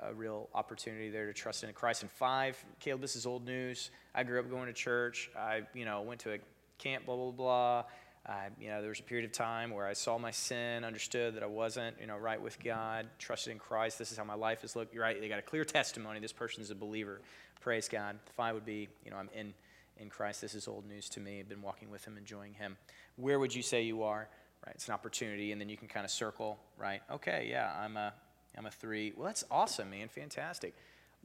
a, 0.08 0.14
real 0.14 0.48
opportunity 0.54 1.10
there 1.10 1.26
to 1.26 1.34
trust 1.34 1.64
in 1.64 1.72
Christ. 1.74 2.00
And 2.00 2.10
five, 2.10 2.56
Caleb, 2.80 3.02
this 3.02 3.14
is 3.14 3.26
old 3.26 3.44
news. 3.44 3.90
I 4.14 4.22
grew 4.22 4.40
up 4.40 4.48
going 4.48 4.68
to 4.68 4.72
church. 4.72 5.30
I, 5.38 5.64
you 5.74 5.84
know, 5.84 6.00
went 6.00 6.20
to 6.20 6.32
a 6.32 6.38
camp, 6.78 7.04
blah, 7.04 7.14
blah, 7.14 7.30
blah. 7.30 7.84
I, 8.26 8.48
you 8.60 8.68
know, 8.68 8.80
there 8.80 8.90
was 8.90 9.00
a 9.00 9.04
period 9.04 9.24
of 9.24 9.32
time 9.32 9.70
where 9.70 9.86
I 9.86 9.94
saw 9.94 10.18
my 10.18 10.30
sin, 10.30 10.84
understood 10.84 11.34
that 11.34 11.42
I 11.42 11.46
wasn't, 11.46 11.96
you 12.00 12.06
know, 12.06 12.16
right 12.16 12.40
with 12.40 12.62
God, 12.62 13.06
trusted 13.18 13.52
in 13.52 13.58
Christ. 13.58 13.98
This 13.98 14.12
is 14.12 14.18
how 14.18 14.24
my 14.24 14.34
life 14.34 14.64
is 14.64 14.76
looked. 14.76 14.92
You're 14.92 15.02
right. 15.02 15.18
They 15.18 15.28
got 15.28 15.38
a 15.38 15.42
clear 15.42 15.64
testimony. 15.64 16.20
This 16.20 16.32
person 16.32 16.62
is 16.62 16.70
a 16.70 16.74
believer. 16.74 17.20
Praise 17.60 17.88
God. 17.88 18.18
Five 18.36 18.54
would 18.54 18.66
be, 18.66 18.88
you 19.04 19.10
know, 19.10 19.16
I'm 19.16 19.30
in 19.34 19.54
in 20.00 20.08
Christ. 20.08 20.40
This 20.40 20.54
is 20.54 20.68
old 20.68 20.86
news 20.88 21.08
to 21.10 21.20
me. 21.20 21.40
I've 21.40 21.48
been 21.48 21.62
walking 21.62 21.90
with 21.90 22.04
Him, 22.04 22.16
enjoying 22.16 22.54
Him. 22.54 22.76
Where 23.16 23.38
would 23.38 23.54
you 23.54 23.62
say 23.62 23.82
you 23.82 24.02
are? 24.04 24.28
Right. 24.64 24.74
It's 24.74 24.88
an 24.88 24.94
opportunity, 24.94 25.52
and 25.52 25.60
then 25.60 25.68
you 25.68 25.76
can 25.76 25.88
kind 25.88 26.04
of 26.04 26.10
circle. 26.10 26.58
Right. 26.76 27.00
Okay. 27.10 27.48
Yeah. 27.50 27.72
I'm 27.78 27.96
a 27.96 28.12
I'm 28.56 28.66
a 28.66 28.70
three. 28.70 29.12
Well, 29.16 29.26
that's 29.26 29.44
awesome, 29.50 29.90
man. 29.90 30.08
Fantastic. 30.08 30.74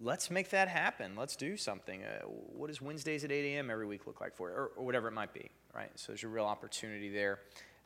Let's 0.04 0.30
make 0.30 0.50
that 0.50 0.68
happen. 0.68 1.16
Let's 1.16 1.36
do 1.36 1.58
something. 1.58 2.04
Uh, 2.04 2.26
what 2.26 2.68
does 2.68 2.82
Wednesdays 2.82 3.24
at 3.24 3.32
8 3.32 3.56
a.m. 3.56 3.72
every 3.72 3.86
week 3.86 4.06
look 4.06 4.20
like 4.22 4.36
for 4.36 4.50
you, 4.50 4.56
or, 4.56 4.72
or 4.76 4.86
whatever 4.86 5.08
it 5.08 5.14
might 5.14 5.34
be? 5.34 5.50
right? 5.74 5.90
So 5.96 6.12
there's 6.12 6.24
a 6.24 6.28
real 6.28 6.46
opportunity 6.46 7.10
there 7.10 7.40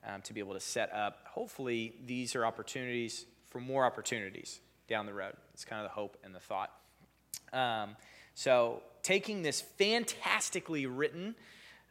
um, 0.05 0.21
to 0.23 0.33
be 0.33 0.39
able 0.39 0.53
to 0.53 0.59
set 0.59 0.93
up. 0.93 1.19
Hopefully, 1.25 1.95
these 2.05 2.35
are 2.35 2.45
opportunities 2.45 3.25
for 3.47 3.59
more 3.59 3.85
opportunities 3.85 4.59
down 4.87 5.05
the 5.05 5.13
road. 5.13 5.33
It's 5.53 5.65
kind 5.65 5.83
of 5.83 5.89
the 5.89 5.95
hope 5.95 6.17
and 6.23 6.35
the 6.35 6.39
thought. 6.39 6.71
Um, 7.53 7.95
so, 8.35 8.83
taking 9.03 9.41
this 9.41 9.61
fantastically 9.61 10.85
written 10.85 11.35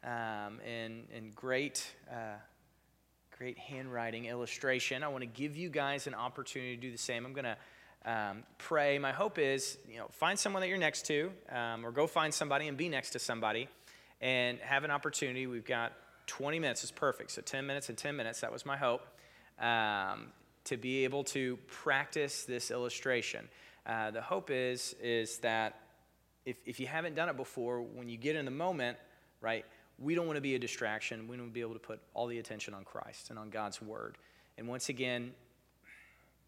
um, 0.04 0.60
and, 0.66 1.06
and 1.14 1.34
great, 1.34 1.86
uh, 2.10 2.36
great 3.36 3.58
handwriting 3.58 4.26
illustration, 4.26 5.02
I 5.02 5.08
want 5.08 5.22
to 5.22 5.26
give 5.26 5.56
you 5.56 5.70
guys 5.70 6.06
an 6.06 6.14
opportunity 6.14 6.76
to 6.76 6.80
do 6.80 6.92
the 6.92 6.98
same. 6.98 7.24
I'm 7.24 7.32
going 7.32 7.44
to 7.44 7.56
um, 8.06 8.44
pray. 8.58 8.98
My 8.98 9.12
hope 9.12 9.38
is, 9.38 9.76
you 9.90 9.98
know, 9.98 10.06
find 10.12 10.38
someone 10.38 10.60
that 10.60 10.68
you're 10.68 10.78
next 10.78 11.06
to, 11.06 11.32
um, 11.50 11.84
or 11.84 11.90
go 11.90 12.06
find 12.06 12.32
somebody 12.32 12.68
and 12.68 12.76
be 12.76 12.88
next 12.88 13.10
to 13.10 13.18
somebody 13.18 13.68
and 14.20 14.58
have 14.60 14.84
an 14.84 14.90
opportunity. 14.90 15.46
We've 15.46 15.64
got 15.64 15.92
20 16.26 16.60
minutes 16.60 16.84
is 16.84 16.92
perfect. 16.92 17.32
So 17.32 17.42
10 17.42 17.66
minutes 17.66 17.88
and 17.88 17.98
10 17.98 18.16
minutes, 18.16 18.40
that 18.40 18.52
was 18.52 18.64
my 18.64 18.76
hope, 18.76 19.02
um, 19.60 20.28
to 20.64 20.76
be 20.76 21.04
able 21.04 21.24
to 21.24 21.56
practice 21.66 22.44
this 22.44 22.70
illustration. 22.70 23.48
Uh, 23.84 24.12
the 24.12 24.22
hope 24.22 24.50
is, 24.50 24.94
is 25.02 25.38
that 25.38 25.74
if, 26.44 26.56
if 26.64 26.78
you 26.80 26.86
haven't 26.86 27.16
done 27.16 27.28
it 27.28 27.36
before, 27.36 27.80
when 27.80 28.08
you 28.08 28.16
get 28.16 28.36
in 28.36 28.44
the 28.44 28.50
moment, 28.50 28.98
right, 29.40 29.64
we 29.98 30.14
don't 30.14 30.26
want 30.26 30.36
to 30.36 30.42
be 30.42 30.54
a 30.54 30.58
distraction. 30.58 31.28
We 31.28 31.36
want 31.36 31.50
to 31.50 31.54
be 31.54 31.60
able 31.60 31.74
to 31.74 31.80
put 31.80 32.00
all 32.14 32.26
the 32.26 32.38
attention 32.38 32.72
on 32.74 32.84
Christ 32.84 33.30
and 33.30 33.38
on 33.38 33.50
God's 33.50 33.82
word. 33.82 34.16
And 34.58 34.68
once 34.68 34.88
again, 34.88 35.32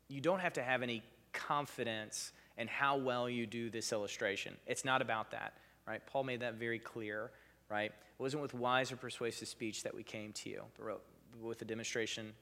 you 0.09 0.21
don't 0.21 0.40
have 0.40 0.55
to 0.55 0.62
have 0.62 0.83
any 0.83 1.03
confidence 1.46 2.33
in 2.57 2.66
how 2.66 2.96
well 2.96 3.31
you 3.31 3.46
do 3.46 3.70
this 3.70 3.92
illustration. 3.92 4.57
It's 4.66 4.85
not 4.85 5.01
about 5.01 5.31
that, 5.31 5.55
right? 5.87 6.05
Paul 6.07 6.24
made 6.24 6.40
that 6.40 6.55
very 6.55 6.79
clear 6.79 7.31
right? 7.68 7.90
It 7.90 8.22
wasn't 8.22 8.42
with 8.42 8.55
wise 8.55 8.90
or 8.92 8.96
persuasive 8.96 9.48
speech 9.48 9.83
that 9.83 9.94
we 9.94 10.03
came 10.03 10.33
to 10.33 10.51
you, 10.51 10.62
but 10.79 11.01
with 11.40 11.62
a 11.62 11.64
demonstration 11.64 12.33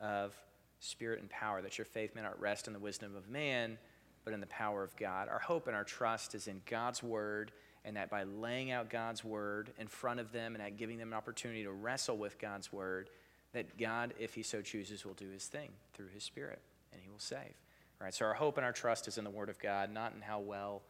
of 0.00 0.34
spirit 0.80 1.20
and 1.20 1.28
power, 1.30 1.62
that 1.62 1.78
your 1.78 1.84
faith 1.84 2.14
may 2.14 2.22
not 2.22 2.40
rest 2.40 2.66
in 2.66 2.72
the 2.72 2.78
wisdom 2.78 3.16
of 3.16 3.28
man, 3.28 3.78
but 4.24 4.34
in 4.34 4.40
the 4.40 4.46
power 4.46 4.84
of 4.84 4.94
God. 4.96 5.28
Our 5.28 5.38
hope 5.38 5.66
and 5.66 5.74
our 5.74 5.84
trust 5.84 6.34
is 6.34 6.46
in 6.46 6.60
God's 6.66 7.02
word, 7.02 7.52
and 7.84 7.96
that 7.96 8.10
by 8.10 8.24
laying 8.24 8.70
out 8.70 8.90
God's 8.90 9.24
word 9.24 9.72
in 9.78 9.88
front 9.88 10.20
of 10.20 10.32
them 10.32 10.54
and 10.54 10.62
at 10.62 10.76
giving 10.76 10.98
them 10.98 11.08
an 11.08 11.14
opportunity 11.14 11.64
to 11.64 11.72
wrestle 11.72 12.16
with 12.16 12.38
God's 12.38 12.72
word, 12.72 13.10
that 13.54 13.78
God, 13.78 14.12
if 14.18 14.34
He 14.34 14.42
so 14.42 14.60
chooses, 14.60 15.04
will 15.04 15.14
do 15.14 15.30
His 15.30 15.46
thing 15.46 15.70
through 15.94 16.08
His 16.08 16.22
Spirit, 16.22 16.60
and 16.92 17.00
He 17.02 17.08
will 17.08 17.18
save. 17.18 17.54
Right, 18.00 18.14
so 18.14 18.26
our 18.26 18.34
hope 18.34 18.58
and 18.58 18.64
our 18.64 18.72
trust 18.72 19.08
is 19.08 19.18
in 19.18 19.24
the 19.24 19.30
Word 19.30 19.48
of 19.48 19.58
God, 19.58 19.92
not 19.92 20.12
in 20.14 20.20
how 20.20 20.38
well 20.38 20.82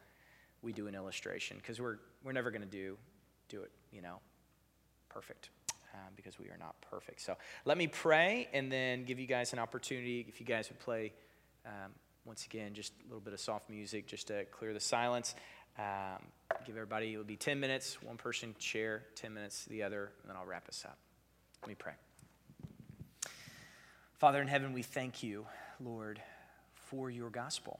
we 0.61 0.73
do 0.73 0.87
an 0.87 0.93
illustration, 0.93 1.57
because 1.57 1.81
we're, 1.81 1.97
we're 2.23 2.33
never 2.33 2.51
going 2.51 2.61
to 2.61 2.67
do 2.67 2.97
do 3.49 3.63
it, 3.63 3.71
you 3.91 4.01
know, 4.01 4.19
perfect. 5.09 5.49
Um, 5.95 6.13
because 6.15 6.37
we 6.37 6.45
are 6.45 6.57
not 6.59 6.75
perfect. 6.81 7.19
So 7.19 7.35
let 7.65 7.75
me 7.75 7.87
pray 7.87 8.47
and 8.53 8.71
then 8.71 9.05
give 9.05 9.19
you 9.19 9.25
guys 9.25 9.53
an 9.53 9.59
opportunity. 9.59 10.23
If 10.29 10.39
you 10.39 10.45
guys 10.45 10.69
would 10.69 10.77
play, 10.79 11.13
um, 11.65 11.91
once 12.25 12.45
again, 12.45 12.75
just 12.75 12.93
a 13.01 13.07
little 13.07 13.19
bit 13.19 13.33
of 13.33 13.39
soft 13.39 13.71
music 13.71 14.05
just 14.05 14.27
to 14.27 14.45
clear 14.45 14.71
the 14.71 14.79
silence. 14.79 15.33
Um, 15.79 16.21
give 16.63 16.75
everybody, 16.75 17.13
it 17.13 17.17
will 17.17 17.23
be 17.23 17.37
10 17.37 17.59
minutes, 17.59 18.01
one 18.03 18.17
person 18.17 18.53
share, 18.59 19.03
10 19.15 19.33
minutes 19.33 19.65
the 19.65 19.81
other, 19.81 20.11
and 20.21 20.29
then 20.29 20.37
I'll 20.37 20.45
wrap 20.45 20.69
us 20.69 20.83
up. 20.85 20.99
Let 21.63 21.69
me 21.69 21.75
pray. 21.75 21.93
Father 24.19 24.41
in 24.41 24.47
heaven, 24.47 24.73
we 24.73 24.83
thank 24.83 25.23
you, 25.23 25.47
Lord, 25.79 26.21
for 26.89 27.09
your 27.09 27.29
gospel. 27.29 27.79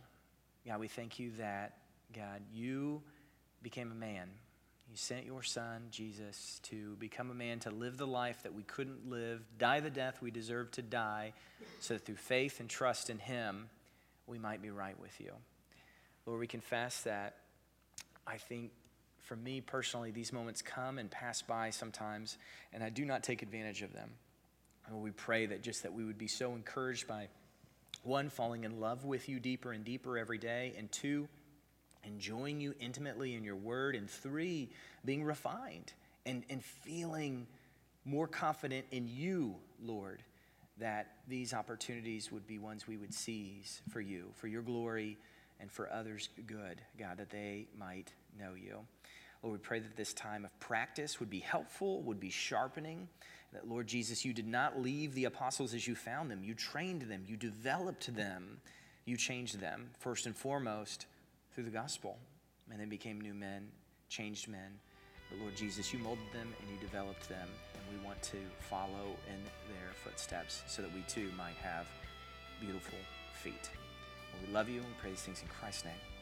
God, 0.65 0.79
we 0.79 0.87
thank 0.87 1.19
you 1.19 1.31
that, 1.37 1.77
God, 2.13 2.41
you 2.53 3.01
became 3.61 3.91
a 3.91 3.95
man 3.95 4.29
you 4.89 4.97
sent 4.97 5.25
your 5.25 5.43
son, 5.43 5.83
Jesus, 5.91 6.59
to 6.63 6.95
become 6.95 7.29
a 7.29 7.33
man, 7.35 7.59
to 7.59 7.69
live 7.69 7.97
the 7.97 8.07
life 8.07 8.41
that 8.41 8.55
we 8.55 8.63
couldn't 8.63 9.07
live, 9.07 9.41
die 9.59 9.81
the 9.81 9.91
death 9.91 10.19
we 10.19 10.31
deserved 10.31 10.73
to 10.75 10.81
die, 10.81 11.33
so 11.79 11.93
that 11.93 12.05
through 12.05 12.15
faith 12.15 12.59
and 12.59 12.67
trust 12.67 13.11
in 13.11 13.19
him, 13.19 13.69
we 14.25 14.39
might 14.39 14.63
be 14.63 14.71
right 14.71 14.99
with 14.99 15.19
you. 15.21 15.31
Lord, 16.25 16.39
we 16.39 16.47
confess 16.47 17.01
that 17.03 17.35
I 18.25 18.37
think 18.37 18.71
for 19.19 19.35
me 19.35 19.61
personally, 19.61 20.09
these 20.09 20.33
moments 20.33 20.63
come 20.63 20.97
and 20.97 21.11
pass 21.11 21.43
by 21.43 21.69
sometimes, 21.69 22.39
and 22.73 22.83
I 22.83 22.89
do 22.89 23.05
not 23.05 23.21
take 23.21 23.43
advantage 23.43 23.83
of 23.83 23.93
them. 23.93 24.09
And 24.87 25.03
we 25.03 25.11
pray 25.11 25.45
that 25.45 25.61
just 25.61 25.83
that 25.83 25.93
we 25.93 26.03
would 26.03 26.17
be 26.17 26.27
so 26.27 26.55
encouraged 26.55 27.07
by 27.07 27.27
one, 28.03 28.29
falling 28.29 28.63
in 28.63 28.79
love 28.79 29.05
with 29.05 29.29
you 29.29 29.39
deeper 29.39 29.71
and 29.71 29.83
deeper 29.83 30.17
every 30.17 30.37
day, 30.37 30.73
and 30.77 30.91
two, 30.91 31.27
enjoying 32.03 32.61
you 32.61 32.73
intimately 32.79 33.35
in 33.35 33.43
your 33.43 33.55
word, 33.55 33.95
and 33.95 34.09
three, 34.09 34.69
being 35.05 35.23
refined 35.23 35.93
and, 36.25 36.43
and 36.49 36.63
feeling 36.63 37.47
more 38.05 38.27
confident 38.27 38.85
in 38.91 39.07
you, 39.07 39.55
Lord, 39.83 40.23
that 40.77 41.07
these 41.27 41.53
opportunities 41.53 42.31
would 42.31 42.47
be 42.47 42.57
ones 42.57 42.87
we 42.87 42.97
would 42.97 43.13
seize 43.13 43.81
for 43.89 44.01
you, 44.01 44.31
for 44.35 44.47
your 44.47 44.61
glory, 44.61 45.17
and 45.59 45.69
for 45.71 45.91
others' 45.91 46.29
good, 46.47 46.81
God, 46.97 47.17
that 47.17 47.29
they 47.29 47.67
might 47.77 48.13
know 48.39 48.53
you. 48.53 48.79
Lord, 49.41 49.53
we 49.53 49.59
pray 49.59 49.79
that 49.79 49.95
this 49.95 50.13
time 50.13 50.43
of 50.43 50.59
practice 50.59 51.19
would 51.19 51.29
be 51.29 51.39
helpful, 51.39 52.01
would 52.01 52.19
be 52.19 52.29
sharpening. 52.29 53.07
That, 53.53 53.67
Lord 53.67 53.87
Jesus, 53.87 54.25
you 54.25 54.33
did 54.33 54.47
not 54.47 54.81
leave 54.81 55.13
the 55.13 55.25
apostles 55.25 55.73
as 55.73 55.87
you 55.87 55.95
found 55.95 56.29
them. 56.29 56.43
You 56.43 56.53
trained 56.53 57.03
them, 57.03 57.23
you 57.25 57.37
developed 57.37 58.13
them, 58.15 58.59
you 59.05 59.17
changed 59.17 59.59
them, 59.59 59.89
first 59.97 60.25
and 60.25 60.35
foremost, 60.35 61.05
through 61.53 61.63
the 61.63 61.71
gospel. 61.71 62.17
And 62.69 62.79
they 62.79 62.85
became 62.85 63.19
new 63.21 63.33
men, 63.33 63.67
changed 64.09 64.47
men. 64.47 64.77
But, 65.29 65.39
Lord 65.39 65.55
Jesus, 65.55 65.93
you 65.93 65.99
molded 65.99 66.31
them 66.33 66.53
and 66.59 66.69
you 66.69 66.77
developed 66.79 67.29
them. 67.29 67.47
And 67.73 67.97
we 67.97 68.05
want 68.05 68.21
to 68.23 68.37
follow 68.69 69.15
in 69.27 69.41
their 69.73 69.93
footsteps 70.03 70.63
so 70.67 70.81
that 70.81 70.93
we 70.93 71.01
too 71.07 71.29
might 71.37 71.55
have 71.63 71.87
beautiful 72.59 72.99
feet. 73.41 73.69
Well, 74.33 74.43
we 74.47 74.53
love 74.53 74.69
you 74.69 74.81
and 74.81 75.11
these 75.11 75.21
things 75.21 75.41
in 75.41 75.47
Christ's 75.47 75.85
name. 75.85 76.18